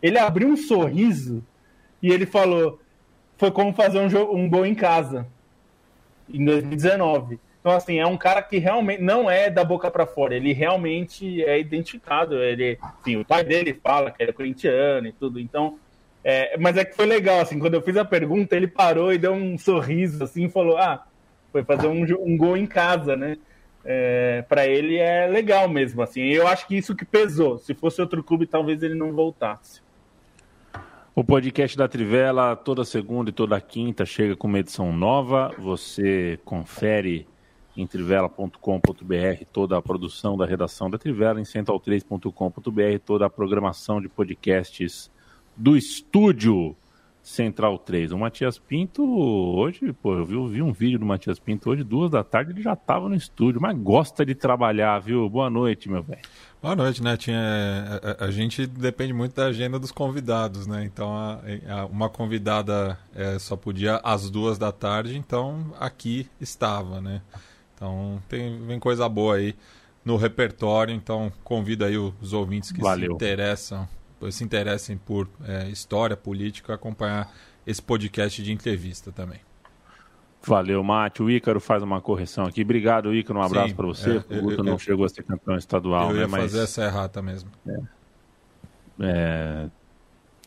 [0.00, 1.44] Ele abriu um sorriso
[2.00, 2.80] e ele falou:
[3.38, 5.26] foi como fazer um, um gol em casa
[6.32, 7.40] em 2019.
[7.62, 11.44] Então, assim, é um cara que realmente não é da boca para fora, ele realmente
[11.44, 12.42] é identificado.
[12.42, 15.78] Ele, enfim, o pai dele fala que era corintiano e tudo, então.
[16.24, 19.18] É, mas é que foi legal, assim, quando eu fiz a pergunta, ele parou e
[19.18, 21.06] deu um sorriso, assim, e falou: Ah,
[21.52, 23.36] foi fazer um, um gol em casa, né?
[23.84, 26.20] É, para ele é legal mesmo, assim.
[26.20, 27.58] Eu acho que isso que pesou.
[27.58, 29.80] Se fosse outro clube, talvez ele não voltasse.
[31.14, 35.52] O podcast da Trivela, toda segunda e toda quinta, chega com uma edição nova.
[35.58, 37.26] Você confere
[37.76, 44.08] em trivela.com.br toda a produção da redação da Trivela, em central3.com.br toda a programação de
[44.08, 45.10] podcasts
[45.56, 46.76] do estúdio.
[47.22, 48.10] Central 3.
[48.10, 51.84] O Matias Pinto, hoje, pô, eu vi, eu vi um vídeo do Matias Pinto hoje,
[51.84, 55.30] duas da tarde, ele já estava no estúdio, mas gosta de trabalhar, viu?
[55.30, 56.20] Boa noite, meu velho.
[56.60, 57.16] Boa noite, né?
[57.16, 57.40] Tinha,
[58.18, 60.84] a, a, gente depende muito da agenda dos convidados, né?
[60.84, 67.00] Então, a, a, uma convidada é, só podia às duas da tarde, então aqui estava,
[67.00, 67.22] né?
[67.82, 69.56] Então, tem, vem coisa boa aí
[70.04, 73.10] no repertório, então convido aí os ouvintes que Valeu.
[73.10, 73.88] se interessam,
[74.30, 77.28] se interessem por é, história, política, a acompanhar
[77.66, 79.40] esse podcast de entrevista também.
[80.46, 81.24] Valeu, Mate.
[81.24, 82.62] O Ícaro faz uma correção aqui.
[82.62, 83.40] Obrigado, Ícaro.
[83.40, 84.22] Um abraço para você.
[84.30, 86.20] É, o Guto não chegou a ser campeão estadual, eu né?
[86.20, 86.42] ia mas...
[86.42, 87.50] fazer essa errata mesmo.
[87.66, 87.80] É.
[89.00, 89.70] É...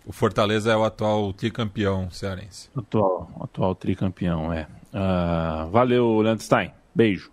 [0.05, 2.69] O Fortaleza é o atual tricampeão cearense.
[2.77, 4.67] Atual, atual tricampeão, é.
[4.93, 6.71] Uh, valeu, Landstein.
[6.95, 7.29] Beijo.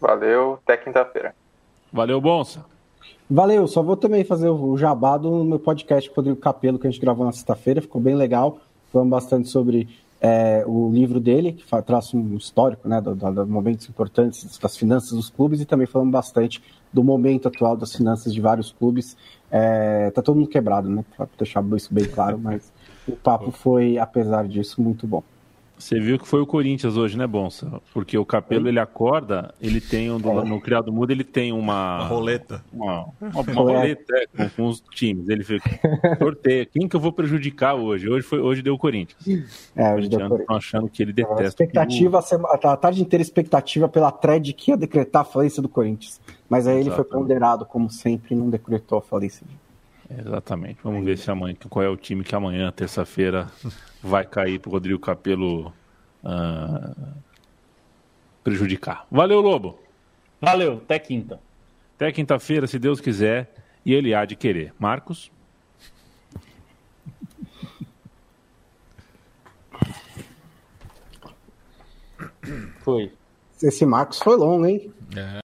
[0.00, 1.34] Valeu, até quinta-feira.
[1.92, 2.64] Valeu, Bonsa.
[3.30, 6.86] Valeu, só vou também fazer o jabá do meu podcast com o Rodrigo Capelo, que
[6.86, 8.58] a gente gravou na sexta-feira, ficou bem legal.
[8.90, 9.86] Falamos bastante sobre
[10.20, 14.76] é, o livro dele, que traz um histórico né, dos do, do momentos importantes das
[14.76, 19.16] finanças dos clubes, e também falamos bastante do momento atual das finanças de vários clubes.
[19.50, 21.04] É, tá todo mundo quebrado, né?
[21.16, 22.72] Para deixar isso bem claro, mas
[23.06, 25.22] o papo foi, apesar disso, muito bom.
[25.78, 27.80] Você viu que foi o Corinthians hoje, né, Bonsa?
[27.94, 32.06] Porque o Capelo ele acorda, ele tem um, no criado mudo ele tem uma, uma
[32.06, 35.28] roleta, uma, uma, uma roleta é, com, com, os times.
[35.28, 35.70] Ele fica
[36.18, 36.66] sorteia.
[36.66, 38.08] Quem que eu vou prejudicar hoje?
[38.08, 39.46] Hoje foi hoje deu o Corinthians.
[39.76, 40.58] É, hoje deu o Corinthians.
[40.58, 41.42] achando que ele detesta.
[41.42, 46.20] A expectativa, a tarde inteira expectativa pela thread que ia decretar a falência do Corinthians,
[46.48, 46.88] mas aí Exatamente.
[46.88, 49.46] ele foi ponderado como sempre e não decretou a falência.
[50.10, 50.78] Exatamente.
[50.82, 53.46] Vamos ver se amanhã qual é o time que amanhã, terça-feira
[54.02, 55.72] vai cair para o Rodrigo Capelo
[56.24, 57.14] uh,
[58.42, 59.06] prejudicar.
[59.10, 59.78] Valeu, Lobo.
[60.40, 61.40] Valeu, até quinta.
[61.96, 63.52] Até quinta-feira, se Deus quiser,
[63.84, 64.72] e ele há de querer.
[64.78, 65.30] Marcos?
[72.80, 73.12] Foi.
[73.62, 74.92] Esse Marcos foi longo, hein?
[75.16, 75.36] É.